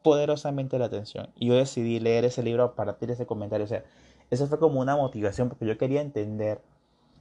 Poderosamente 0.04 0.80
la 0.80 0.86
atención. 0.86 1.30
Y 1.36 1.48
yo 1.48 1.56
decidí 1.56 2.00
leer 2.00 2.24
ese 2.24 2.44
libro 2.44 2.64
a 2.64 2.76
partir 2.76 3.10
de 3.10 3.16
ese 3.16 3.26
comentario. 3.26 3.66
O 3.66 3.68
sea, 3.68 3.84
eso 4.30 4.48
fue 4.48 4.58
como 4.58 4.80
una 4.80 4.96
motivación 4.96 5.50
porque 5.50 5.66
yo 5.66 5.78
quería 5.78 6.00
entender 6.00 6.62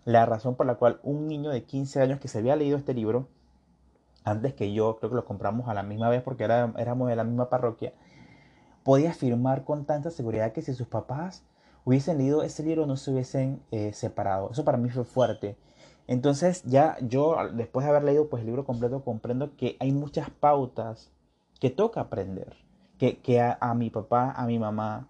la 0.06 0.24
razón 0.24 0.54
por 0.54 0.66
la 0.66 0.76
cual 0.76 1.00
un 1.02 1.26
niño 1.26 1.50
de 1.50 1.64
15 1.64 2.00
años 2.00 2.20
que 2.20 2.28
se 2.28 2.38
había 2.38 2.54
leído 2.54 2.78
este 2.78 2.94
libro, 2.94 3.26
antes 4.24 4.54
que 4.54 4.72
yo, 4.72 4.96
creo 4.96 5.10
que 5.10 5.16
lo 5.16 5.24
compramos 5.24 5.68
a 5.68 5.74
la 5.74 5.82
misma 5.82 6.08
vez 6.08 6.22
porque 6.22 6.44
era, 6.44 6.72
éramos 6.78 7.08
de 7.08 7.16
la 7.16 7.24
misma 7.24 7.50
parroquia, 7.50 7.92
podía 8.84 9.10
afirmar 9.10 9.64
con 9.64 9.84
tanta 9.84 10.10
seguridad 10.10 10.52
que 10.52 10.62
si 10.62 10.74
sus 10.74 10.86
papás 10.86 11.44
hubiesen 11.84 12.18
leído 12.18 12.44
ese 12.44 12.62
libro 12.62 12.86
no 12.86 12.96
se 12.96 13.10
hubiesen 13.10 13.60
eh, 13.72 13.92
separado. 13.92 14.50
Eso 14.52 14.64
para 14.64 14.78
mí 14.78 14.88
fue 14.90 15.04
fuerte. 15.04 15.56
Entonces 16.06 16.62
ya 16.62 16.96
yo, 17.00 17.36
después 17.52 17.84
de 17.84 17.90
haber 17.90 18.04
leído 18.04 18.28
pues, 18.28 18.42
el 18.42 18.46
libro 18.46 18.64
completo, 18.64 19.02
comprendo 19.02 19.56
que 19.56 19.76
hay 19.80 19.90
muchas 19.90 20.30
pautas 20.30 21.10
que 21.58 21.70
toca 21.70 22.00
aprender. 22.00 22.54
Que, 22.96 23.18
que 23.18 23.40
a, 23.40 23.58
a 23.60 23.74
mi 23.74 23.90
papá, 23.90 24.30
a 24.30 24.46
mi 24.46 24.60
mamá, 24.60 25.08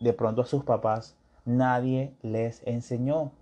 de 0.00 0.14
pronto 0.14 0.40
a 0.40 0.46
sus 0.46 0.64
papás, 0.64 1.16
nadie 1.44 2.14
les 2.22 2.66
enseñó. 2.66 3.32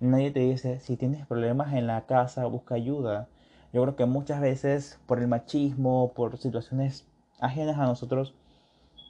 Nadie 0.00 0.30
te 0.30 0.40
dice, 0.40 0.80
si 0.80 0.96
tienes 0.96 1.26
problemas 1.26 1.72
en 1.72 1.86
la 1.86 2.06
casa, 2.06 2.44
busca 2.46 2.74
ayuda. 2.74 3.28
Yo 3.72 3.82
creo 3.82 3.96
que 3.96 4.04
muchas 4.04 4.40
veces 4.40 4.98
por 5.06 5.18
el 5.18 5.28
machismo, 5.28 6.12
por 6.14 6.36
situaciones 6.38 7.06
ajenas 7.40 7.78
a 7.78 7.84
nosotros, 7.84 8.34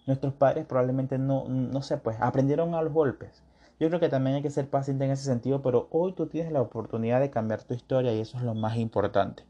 nuestros 0.07 0.35
padres 0.35 0.64
probablemente 0.66 1.18
no, 1.18 1.49
no 1.49 1.83
sé, 1.83 1.99
pues 1.99 2.16
aprendieron 2.20 2.75
a 2.75 2.83
los 2.83 2.92
golpes. 2.92 3.42
Yo 3.79 3.88
creo 3.88 4.01
que 4.01 4.09
también 4.09 4.37
hay 4.37 4.42
que 4.42 4.51
ser 4.51 4.70
paciente 4.70 5.05
en 5.05 5.11
ese 5.11 5.25
sentido, 5.25 5.61
pero 5.61 5.88
hoy 5.90 6.12
tú 6.12 6.27
tienes 6.27 6.53
la 6.53 6.62
oportunidad 6.62 7.20
de 7.20 7.31
cambiar 7.31 7.62
tu 7.62 7.75
historia 7.75 8.12
y 8.14 8.20
eso 8.20 8.38
es 8.38 8.44
lo 8.44 8.55
más 8.55 8.77
importante. 8.77 9.44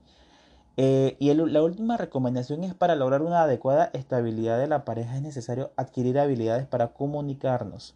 Eh, 0.79 1.17
y 1.21 1.33
la 1.33 1.63
última 1.63 1.97
recomendación 1.97 2.65
es 2.65 2.75
para 2.75 2.97
lograr 2.97 3.23
una 3.23 3.43
adecuada 3.43 3.91
estabilidad 3.95 4.59
de 4.59 4.67
la 4.67 4.85
pareja 4.85 5.17
es 5.17 5.23
necesario 5.23 5.71
adquirir 5.77 6.19
habilidades 6.19 6.67
para 6.67 6.89
comunicarnos. 6.89 7.95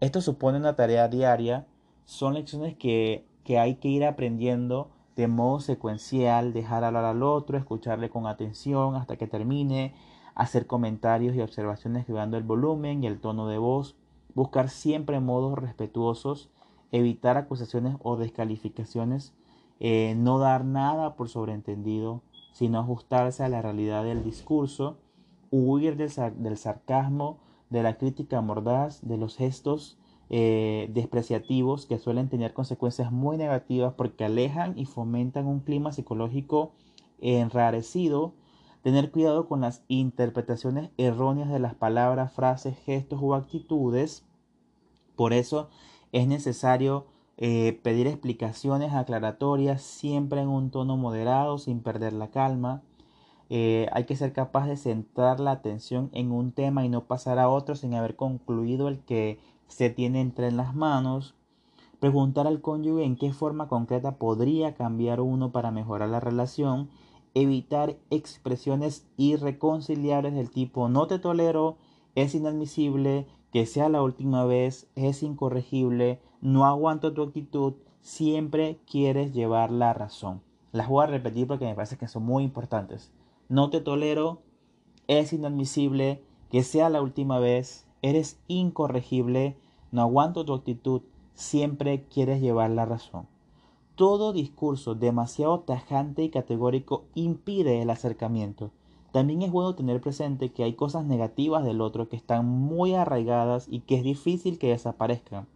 Esto 0.00 0.20
supone 0.20 0.58
una 0.58 0.74
tarea 0.74 1.06
diaria 1.08 1.66
son 2.06 2.34
lecciones 2.34 2.76
que, 2.76 3.26
hay 3.48 3.74
que 3.76 3.88
ir 3.88 4.04
aprendiendo 4.04 4.90
de 5.16 5.28
modo 5.28 5.60
secuencial, 5.60 6.52
dejar 6.52 6.84
hablar 6.84 7.04
al 7.04 7.22
otro, 7.22 7.58
escucharle 7.58 8.08
con 8.10 8.26
atención 8.26 8.94
hasta 8.94 9.16
que 9.16 9.26
termine, 9.26 9.94
hacer 10.34 10.66
comentarios 10.66 11.34
y 11.34 11.40
observaciones 11.40 12.06
cuidando 12.06 12.36
el 12.36 12.44
volumen 12.44 13.02
y 13.02 13.06
el 13.06 13.20
tono 13.20 13.48
de 13.48 13.58
voz, 13.58 13.96
buscar 14.34 14.68
siempre 14.68 15.20
modos 15.20 15.58
respetuosos, 15.58 16.50
evitar 16.92 17.36
acusaciones 17.36 17.96
o 18.02 18.16
descalificaciones, 18.16 19.34
eh, 19.80 20.14
no 20.16 20.38
dar 20.38 20.64
nada 20.64 21.16
por 21.16 21.28
sobreentendido, 21.28 22.22
sino 22.52 22.78
ajustarse 22.78 23.42
a 23.42 23.48
la 23.48 23.62
realidad 23.62 24.04
del 24.04 24.22
discurso, 24.22 24.98
huir 25.50 25.96
del, 25.96 26.10
del 26.36 26.56
sarcasmo, 26.56 27.38
de 27.70 27.82
la 27.82 27.96
crítica 27.98 28.40
mordaz, 28.42 29.00
de 29.02 29.16
los 29.16 29.36
gestos 29.36 29.98
eh, 30.28 30.90
despreciativos 30.92 31.86
que 31.86 31.98
suelen 31.98 32.28
tener 32.28 32.52
consecuencias 32.52 33.12
muy 33.12 33.36
negativas 33.36 33.94
porque 33.94 34.24
alejan 34.24 34.76
y 34.78 34.84
fomentan 34.84 35.46
un 35.46 35.60
clima 35.60 35.92
psicológico 35.92 36.72
enrarecido. 37.20 38.34
Tener 38.82 39.10
cuidado 39.10 39.48
con 39.48 39.60
las 39.60 39.82
interpretaciones 39.88 40.90
erróneas 40.96 41.50
de 41.50 41.58
las 41.58 41.74
palabras, 41.74 42.32
frases, 42.32 42.76
gestos 42.84 43.20
o 43.22 43.34
actitudes. 43.34 44.24
Por 45.16 45.32
eso 45.32 45.68
es 46.12 46.26
necesario 46.28 47.06
eh, 47.38 47.78
pedir 47.82 48.06
explicaciones 48.06 48.94
aclaratorias 48.94 49.82
siempre 49.82 50.40
en 50.40 50.48
un 50.48 50.70
tono 50.70 50.96
moderado 50.96 51.58
sin 51.58 51.80
perder 51.80 52.12
la 52.12 52.30
calma. 52.30 52.82
Eh, 53.48 53.88
hay 53.92 54.04
que 54.04 54.16
ser 54.16 54.32
capaz 54.32 54.66
de 54.66 54.76
centrar 54.76 55.38
la 55.38 55.52
atención 55.52 56.10
en 56.12 56.32
un 56.32 56.52
tema 56.52 56.84
y 56.84 56.88
no 56.88 57.04
pasar 57.04 57.38
a 57.38 57.48
otro 57.48 57.76
sin 57.76 57.94
haber 57.94 58.16
concluido 58.16 58.88
el 58.88 58.98
que 59.00 59.38
se 59.68 59.90
tiene 59.90 60.20
entre 60.20 60.52
las 60.52 60.74
manos, 60.74 61.34
preguntar 62.00 62.46
al 62.46 62.60
cónyuge 62.60 63.04
en 63.04 63.16
qué 63.16 63.32
forma 63.32 63.68
concreta 63.68 64.16
podría 64.16 64.74
cambiar 64.74 65.20
uno 65.20 65.52
para 65.52 65.70
mejorar 65.70 66.08
la 66.08 66.20
relación, 66.20 66.88
evitar 67.34 67.96
expresiones 68.10 69.06
irreconciliables 69.16 70.34
del 70.34 70.50
tipo 70.50 70.88
no 70.88 71.06
te 71.06 71.18
tolero, 71.18 71.76
es 72.14 72.34
inadmisible, 72.34 73.26
que 73.52 73.66
sea 73.66 73.88
la 73.88 74.02
última 74.02 74.44
vez, 74.44 74.88
es 74.94 75.22
incorregible, 75.22 76.20
no 76.40 76.64
aguanto 76.64 77.12
tu 77.12 77.22
actitud, 77.22 77.74
siempre 78.00 78.78
quieres 78.90 79.32
llevar 79.32 79.70
la 79.70 79.92
razón. 79.92 80.42
Las 80.72 80.88
voy 80.88 81.04
a 81.04 81.08
repetir 81.08 81.46
porque 81.46 81.64
me 81.64 81.74
parece 81.74 81.96
que 81.96 82.08
son 82.08 82.24
muy 82.24 82.44
importantes. 82.44 83.12
No 83.48 83.70
te 83.70 83.80
tolero, 83.80 84.42
es 85.06 85.32
inadmisible, 85.32 86.22
que 86.50 86.62
sea 86.62 86.88
la 86.90 87.02
última 87.02 87.38
vez, 87.38 87.85
Eres 88.02 88.38
incorregible, 88.48 89.56
no 89.92 90.02
aguanto 90.02 90.44
tu 90.44 90.54
actitud, 90.54 91.02
siempre 91.34 92.04
quieres 92.04 92.40
llevar 92.40 92.70
la 92.70 92.84
razón. 92.84 93.26
Todo 93.94 94.32
discurso 94.32 94.94
demasiado 94.94 95.60
tajante 95.60 96.22
y 96.22 96.28
categórico 96.28 97.04
impide 97.14 97.80
el 97.80 97.90
acercamiento. 97.90 98.70
También 99.12 99.40
es 99.40 99.50
bueno 99.50 99.74
tener 99.74 100.02
presente 100.02 100.52
que 100.52 100.64
hay 100.64 100.74
cosas 100.74 101.06
negativas 101.06 101.64
del 101.64 101.80
otro 101.80 102.08
que 102.08 102.16
están 102.16 102.46
muy 102.46 102.94
arraigadas 102.94 103.66
y 103.70 103.80
que 103.80 103.96
es 103.96 104.04
difícil 104.04 104.58
que 104.58 104.68
desaparezcan. 104.68 105.46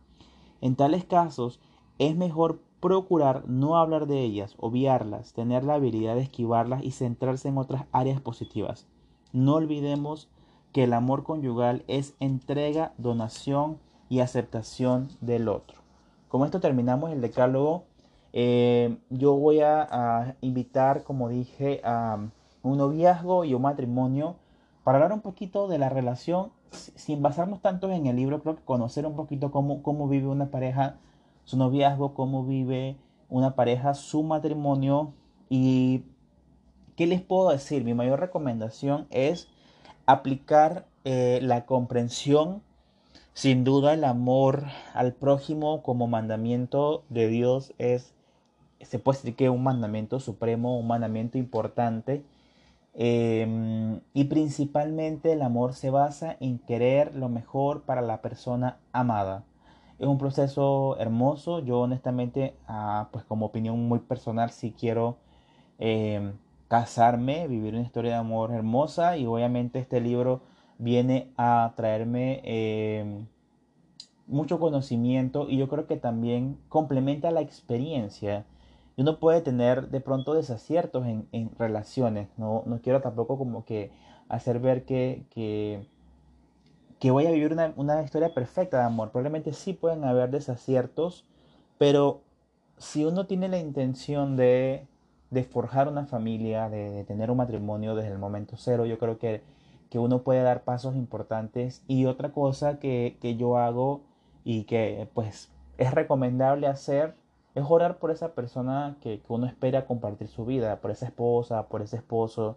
En 0.62 0.76
tales 0.76 1.05
casos, 1.05 1.61
es 1.98 2.16
mejor 2.16 2.62
procurar 2.81 3.46
no 3.46 3.76
hablar 3.76 4.07
de 4.07 4.22
ellas, 4.22 4.55
obviarlas, 4.59 5.35
tener 5.35 5.64
la 5.64 5.74
habilidad 5.74 6.14
de 6.14 6.22
esquivarlas 6.22 6.83
y 6.83 6.92
centrarse 6.92 7.48
en 7.48 7.59
otras 7.59 7.85
áreas 7.92 8.22
positivas. 8.22 8.87
No 9.33 9.57
olvidemos 9.57 10.29
que 10.72 10.85
el 10.85 10.92
amor 10.92 11.24
conyugal 11.24 11.85
es 11.88 12.14
entrega, 12.20 12.92
donación 12.98 13.78
y 14.09 14.20
aceptación 14.20 15.09
del 15.20 15.48
otro. 15.48 15.78
Con 16.28 16.44
esto 16.44 16.61
terminamos 16.61 17.11
el 17.11 17.20
decálogo. 17.20 17.85
Eh, 18.33 18.96
yo 19.11 19.35
voy 19.35 19.61
a, 19.61 20.37
invitar, 20.40 21.02
como 21.02 21.28
dije, 21.28 21.80
a 21.85 22.18
un 22.62 22.78
noviazgo 22.78 23.44
y 23.44 23.54
un 23.54 23.62
matrimonio 23.62 24.37
para 24.85 24.98
hablar 24.98 25.12
un 25.12 25.20
poquito 25.20 25.68
de 25.68 25.78
la 25.78 25.88
relación, 25.88 26.52
sin 26.70 27.20
basarnos 27.20 27.61
tanto 27.61 27.90
en 27.90 28.06
el 28.06 28.16
libro, 28.16 28.40
creo 28.40 28.56
que 28.56 28.62
conocer 28.62 29.06
un 29.06 29.16
poquito 29.16 29.50
cómo, 29.50 29.83
cómo 29.83 30.09
vive 30.09 30.28
una 30.28 30.50
pareja 30.50 30.96
su 31.44 31.56
noviazgo, 31.56 32.14
cómo 32.14 32.44
vive 32.44 32.96
una 33.28 33.54
pareja 33.54 33.94
su 33.94 34.22
matrimonio 34.22 35.12
y 35.48 36.04
qué 36.96 37.06
les 37.06 37.20
puedo 37.20 37.50
decir. 37.50 37.85
Mi 37.85 37.94
mayor 37.94 38.20
recomendación 38.20 39.06
es 39.11 39.48
aplicar 40.12 40.87
eh, 41.05 41.40
la 41.42 41.66
comprensión, 41.66 42.62
sin 43.33 43.64
duda 43.64 43.94
el 43.94 44.05
amor 44.05 44.64
al 44.94 45.14
prójimo 45.14 45.83
como 45.83 46.07
mandamiento 46.07 47.05
de 47.09 47.29
Dios 47.29 47.73
es, 47.79 48.14
se 48.81 48.99
puede 48.99 49.18
decir 49.18 49.37
que 49.37 49.51
un 49.51 49.62
mandamiento 49.62 50.20
supremo, 50.20 50.79
un 50.79 50.87
mandamiento 50.87 51.38
importante. 51.38 52.25
Em, 52.94 54.01
y 54.14 54.25
principalmente 54.25 55.33
el 55.33 55.42
amor 55.42 55.75
se 55.75 55.90
basa 55.90 56.37
en 56.40 56.59
querer 56.59 57.14
lo 57.14 57.29
mejor 57.29 57.83
para 57.83 58.03
la 58.03 58.20
persona 58.20 58.79
amada. 58.92 59.44
Es 59.99 60.07
un 60.07 60.18
proceso 60.18 60.96
hermoso. 60.99 61.61
Yo 61.61 61.81
honestamente, 61.81 62.55
ah, 62.66 63.09
pues 63.12 63.25
como 63.25 63.46
opinión 63.46 63.88
muy 63.88 64.01
personal, 64.01 64.51
sí 64.51 64.75
quiero 64.79 65.18
em, 65.79 66.35
casarme, 66.70 67.48
vivir 67.48 67.74
una 67.74 67.83
historia 67.83 68.12
de 68.12 68.18
amor 68.18 68.52
hermosa 68.52 69.16
y 69.16 69.26
obviamente 69.26 69.80
este 69.80 70.00
libro 70.00 70.40
viene 70.78 71.33
a 71.37 71.72
traerme 71.74 72.40
em, 72.44 73.26
mucho 74.28 74.61
conocimiento 74.61 75.48
y 75.48 75.56
yo 75.56 75.68
creo 75.68 75.88
que 75.88 75.96
también 75.96 76.59
complementa 76.68 77.33
la 77.33 77.40
experiencia. 77.40 78.46
Y 78.96 79.02
uno 79.02 79.18
puede 79.18 79.40
tener 79.40 79.88
de 79.88 80.00
pronto 80.00 80.33
desaciertos 80.33 81.04
en, 81.06 81.50
relaciones. 81.59 82.28
No, 82.37 82.62
no, 82.66 82.80
quiero 82.80 83.00
tampoco 83.00 83.37
como 83.37 83.64
que 83.64 83.90
hacer 84.28 84.61
ver 84.61 84.85
que, 84.85 85.24
que, 87.00 87.11
voy 87.11 87.26
a 87.26 87.33
vivir 87.33 87.52
una, 87.52 88.02
historia 88.04 88.33
perfecta 88.33 88.78
de 88.78 88.85
amor. 88.85 89.11
Probablemente 89.11 89.52
sí 89.54 89.72
pueden 89.72 90.04
haber 90.04 90.30
desaciertos, 90.30 91.24
pero 91.78 92.20
si 92.78 93.04
uno 93.04 93.26
tiene 93.26 93.48
la 93.48 93.59
intención 93.59 94.37
de, 94.37 94.87
de 95.31 95.45
forjar 95.45 95.88
una 95.88 96.07
familia, 96.07 96.69
de, 96.69 97.05
tener 97.05 97.31
un 97.31 97.38
matrimonio 97.38 97.95
desde 97.95 98.12
el 98.12 98.19
momento 98.19 98.57
cero, 98.57 98.87
yo 98.87 98.99
creo 98.99 99.19
que, 99.19 99.43
que 99.90 99.99
uno 99.99 100.23
puede 100.23 100.43
dar 100.43 100.64
pasos 100.64 100.97
importantes. 100.97 101.83
Y 101.87 102.07
otra 102.07 102.33
cosa 102.33 102.79
que, 102.79 103.16
que 103.21 103.37
yo 103.37 103.57
hago 103.59 104.03
y 104.45 104.64
que 104.64 105.09
pues 105.14 105.51
es 105.79 105.95
recomendable 105.95 106.66
hacer 106.66 107.14
es 107.55 107.64
orar 107.69 107.99
por 107.99 108.11
esa 108.11 108.35
persona 108.35 108.97
que, 109.01 109.21
uno 109.29 109.47
espera 109.47 109.87
compartir 109.87 110.29
su 110.29 110.45
vida, 110.45 110.81
por 110.81 110.90
esa 110.90 111.07
esposa, 111.07 111.66
por 111.69 111.83
ese 111.83 111.97
esposo, 111.97 112.57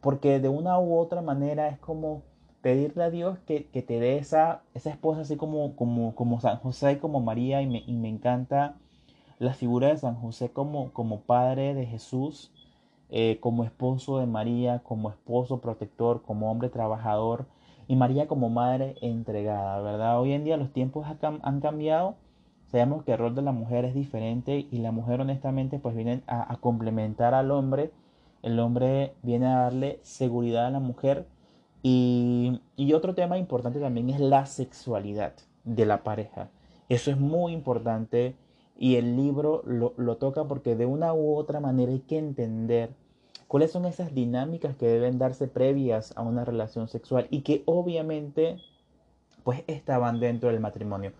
porque 0.00 0.40
de 0.40 0.48
una 0.48 0.78
u 0.78 0.98
otra 0.98 1.22
manera 1.22 1.68
es 1.68 1.78
como 1.78 2.22
pedirle 2.62 3.04
a 3.04 3.10
Dios 3.10 3.38
que, 3.46 3.60
te 3.60 4.00
dé 4.00 4.18
esa, 4.18 4.62
esa 4.74 4.90
esposa 4.90 5.22
así 5.22 5.36
como, 5.36 5.74
como, 5.76 6.14
como 6.14 6.40
San 6.40 6.58
José 6.58 6.92
y 6.92 6.96
como 6.96 7.20
María, 7.20 7.62
y 7.62 7.66
me, 7.66 7.82
y 7.86 7.92
me 7.94 8.08
encanta 8.08 8.76
la 9.40 9.54
figura 9.54 9.88
de 9.88 9.96
San 9.96 10.14
José 10.14 10.50
como, 10.50 10.92
como 10.92 11.22
padre 11.22 11.74
de 11.74 11.86
Jesús, 11.86 12.52
eh, 13.08 13.38
como 13.40 13.64
esposo 13.64 14.18
de 14.18 14.26
María, 14.26 14.78
como 14.84 15.10
esposo 15.10 15.60
protector, 15.60 16.22
como 16.22 16.50
hombre 16.52 16.68
trabajador, 16.68 17.46
y 17.88 17.96
María 17.96 18.28
como 18.28 18.48
madre 18.50 18.94
entregada, 19.00 19.80
¿verdad? 19.80 20.20
Hoy 20.20 20.32
en 20.32 20.44
día 20.44 20.56
los 20.56 20.72
tiempos 20.72 21.06
han 21.42 21.60
cambiado 21.60 22.14
Sabemos 22.70 23.02
que 23.02 23.12
el 23.12 23.18
rol 23.18 23.34
de 23.34 23.42
la 23.42 23.50
mujer 23.50 23.84
es 23.84 23.94
diferente 23.94 24.68
y 24.70 24.78
la 24.78 24.92
mujer 24.92 25.20
honestamente 25.20 25.80
pues 25.80 25.96
viene 25.96 26.22
a, 26.28 26.56
complementar 26.60 27.34
al 27.34 27.50
hombre. 27.50 27.90
El 28.42 28.60
hombre 28.60 29.14
viene 29.22 29.46
a 29.46 29.62
darle 29.62 29.98
seguridad 30.02 30.66
a 30.66 30.70
la 30.70 30.78
mujer. 30.78 31.26
Y, 31.82 32.60
otro 32.94 33.14
tema 33.16 33.38
importante 33.38 33.80
también 33.80 34.08
es 34.10 34.20
la 34.20 34.46
sexualidad 34.46 35.32
de 35.64 35.84
la 35.84 36.04
pareja. 36.04 36.48
Eso 36.88 37.10
es 37.10 37.18
muy 37.18 37.52
importante 37.52 38.36
y 38.80 38.96
el 38.96 39.16
libro 39.16 39.62
lo, 39.66 39.94
lo, 39.96 40.16
toca 40.16 40.44
porque 40.44 40.74
de 40.74 40.86
una 40.86 41.14
u 41.14 41.36
otra 41.36 41.60
manera 41.60 41.92
hay 41.92 42.00
que 42.00 42.18
entender 42.18 42.90
cuáles 43.46 43.70
son 43.70 43.84
esas 43.84 44.12
dinámicas 44.14 44.74
que 44.74 44.86
deben 44.88 45.18
darse 45.18 45.46
previas 45.46 46.12
a 46.16 46.22
una 46.22 46.44
relación 46.44 46.88
sexual 46.88 47.28
y 47.30 47.42
que 47.42 47.62
obviamente 47.66 48.56
pues 49.44 49.62
estaban 49.68 50.18
dentro 50.18 50.50
del 50.50 50.60
matrimonio. 50.60 51.12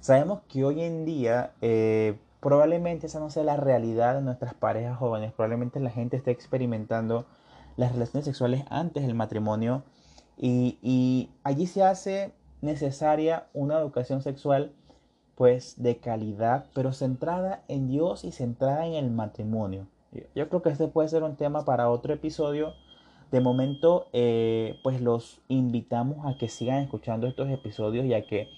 Sabemos 0.00 0.40
que 0.48 0.64
hoy 0.64 0.80
en 0.80 1.04
día 1.04 1.52
eh, 1.60 2.18
probablemente 2.40 3.06
esa 3.06 3.20
no 3.20 3.30
sea 3.30 3.44
la 3.44 3.56
realidad 3.56 4.14
de 4.14 4.22
nuestras 4.22 4.54
parejas 4.54 4.98
jóvenes, 4.98 5.32
probablemente 5.32 5.80
la 5.80 5.90
gente 5.90 6.16
esté 6.16 6.30
experimentando 6.30 7.26
las 7.76 7.92
relaciones 7.92 8.24
sexuales 8.24 8.64
antes 8.70 9.04
del 9.06 9.14
matrimonio 9.14 9.82
y, 10.36 11.30
allí 11.44 11.66
se 11.66 11.82
hace 11.82 12.32
necesaria 12.60 13.46
una 13.52 13.78
educación 13.78 14.22
sexual 14.22 14.72
pues 15.34 15.82
de 15.82 15.96
calidad, 15.98 16.66
pero 16.74 16.92
centrada 16.92 17.62
en 17.68 17.88
Dios 17.88 18.24
y 18.24 18.32
centrada 18.32 18.86
en 18.86 18.94
el 18.94 19.10
matrimonio. 19.10 19.86
Yo 20.34 20.48
creo 20.48 20.62
que 20.62 20.68
este 20.68 20.88
puede 20.88 21.08
ser 21.08 21.22
un 21.22 21.36
tema 21.36 21.64
para 21.64 21.88
otro 21.88 22.12
episodio. 22.12 22.74
De 23.30 23.40
momento, 23.40 24.08
eh, 24.12 24.78
pues 24.82 25.00
los 25.00 25.40
invitamos 25.48 26.26
a 26.26 26.36
que 26.36 26.48
sigan 26.48 26.82
escuchando 26.82 27.26
estos 27.26 27.48
episodios 27.48 28.04
y 28.04 28.12
a 28.12 28.26
que 28.26 28.48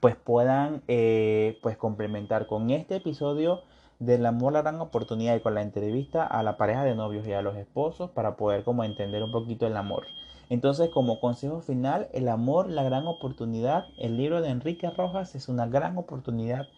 pues 0.00 0.16
puedan 0.16 0.82
eh, 0.88 1.58
pues 1.62 1.76
complementar 1.76 2.46
con 2.46 2.70
este 2.70 2.96
episodio 2.96 3.62
del 3.98 4.24
amor 4.26 4.52
la 4.52 4.62
gran 4.62 4.80
oportunidad 4.80 5.36
y 5.36 5.40
con 5.40 5.54
la 5.54 5.62
entrevista 5.62 6.26
a 6.26 6.42
la 6.42 6.56
pareja 6.56 6.84
de 6.84 6.94
novios 6.94 7.26
y 7.26 7.32
a 7.32 7.42
los 7.42 7.56
esposos 7.56 8.10
para 8.10 8.36
poder 8.36 8.62
como 8.64 8.84
entender 8.84 9.22
un 9.22 9.32
poquito 9.32 9.66
el 9.66 9.76
amor. 9.76 10.06
Entonces 10.48 10.90
como 10.90 11.20
consejo 11.20 11.60
final, 11.60 12.08
el 12.12 12.28
amor, 12.28 12.68
la 12.68 12.82
gran 12.82 13.06
oportunidad, 13.06 13.86
el 13.98 14.16
libro 14.16 14.40
de 14.40 14.50
Enrique 14.50 14.90
Rojas 14.90 15.34
es 15.34 15.48
una 15.48 15.66
gran 15.66 15.98
oportunidad 15.98 16.68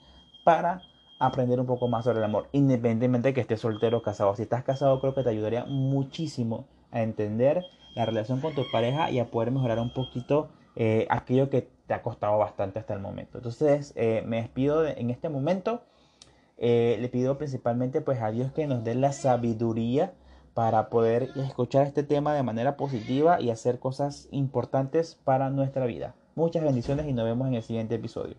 para 0.45 0.83
aprender 1.19 1.61
un 1.61 1.67
poco 1.67 1.89
más 1.89 2.05
sobre 2.05 2.19
el 2.19 2.25
amor, 2.25 2.49
independientemente 2.53 3.29
de 3.29 3.35
que 3.35 3.41
estés 3.41 3.61
soltero 3.61 3.99
o 3.99 4.03
casado. 4.03 4.35
Si 4.37 4.43
estás 4.43 4.65
casado 4.65 5.01
creo 5.01 5.15
que 5.15 5.23
te 5.23 5.31
ayudaría 5.31 5.65
muchísimo 5.67 6.67
a 6.91 7.03
entender 7.03 7.65
la 7.95 8.07
relación 8.07 8.41
con 8.41 8.55
tu 8.55 8.63
pareja 8.71 9.11
y 9.11 9.19
a 9.19 9.31
poder 9.31 9.51
mejorar 9.51 9.79
un 9.81 9.93
poquito 9.93 10.49
eh, 10.77 11.07
aquello 11.11 11.51
que 11.51 11.69
te 11.87 11.95
ha 11.95 12.03
costado 12.03 12.39
bastante 12.39 12.79
hasta 12.79 12.95
el 12.95 13.01
momento. 13.01 13.39
Entonces, 13.39 13.93
eh, 13.97 14.23
me 14.27 14.37
despido 14.37 14.87
en 14.87 15.11
este 15.11 15.29
momento. 15.29 15.83
Eh, 16.57 16.97
le 17.01 17.09
pido 17.09 17.39
principalmente 17.39 18.01
pues 18.01 18.21
a 18.21 18.31
Dios 18.31 18.53
que 18.53 18.67
nos 18.67 18.85
dé 18.85 18.95
la 18.95 19.13
sabiduría 19.13 20.13
para 20.59 20.89
poder 20.89 21.31
escuchar 21.37 21.87
este 21.87 22.03
tema 22.03 22.35
de 22.35 22.43
manera 22.43 22.77
positiva 22.77 23.41
y 23.41 23.51
hacer 23.51 23.79
cosas 23.79 24.27
importantes 24.33 25.17
para 25.23 25.51
nuestra 25.51 25.87
vida. 25.87 26.17
Muchas 26.35 26.65
bendiciones 26.65 27.07
y 27.07 27.13
nos 27.13 27.27
vemos 27.27 27.47
en 27.47 27.55
el 27.55 27.63
siguiente 27.63 27.95
episodio. 27.95 28.35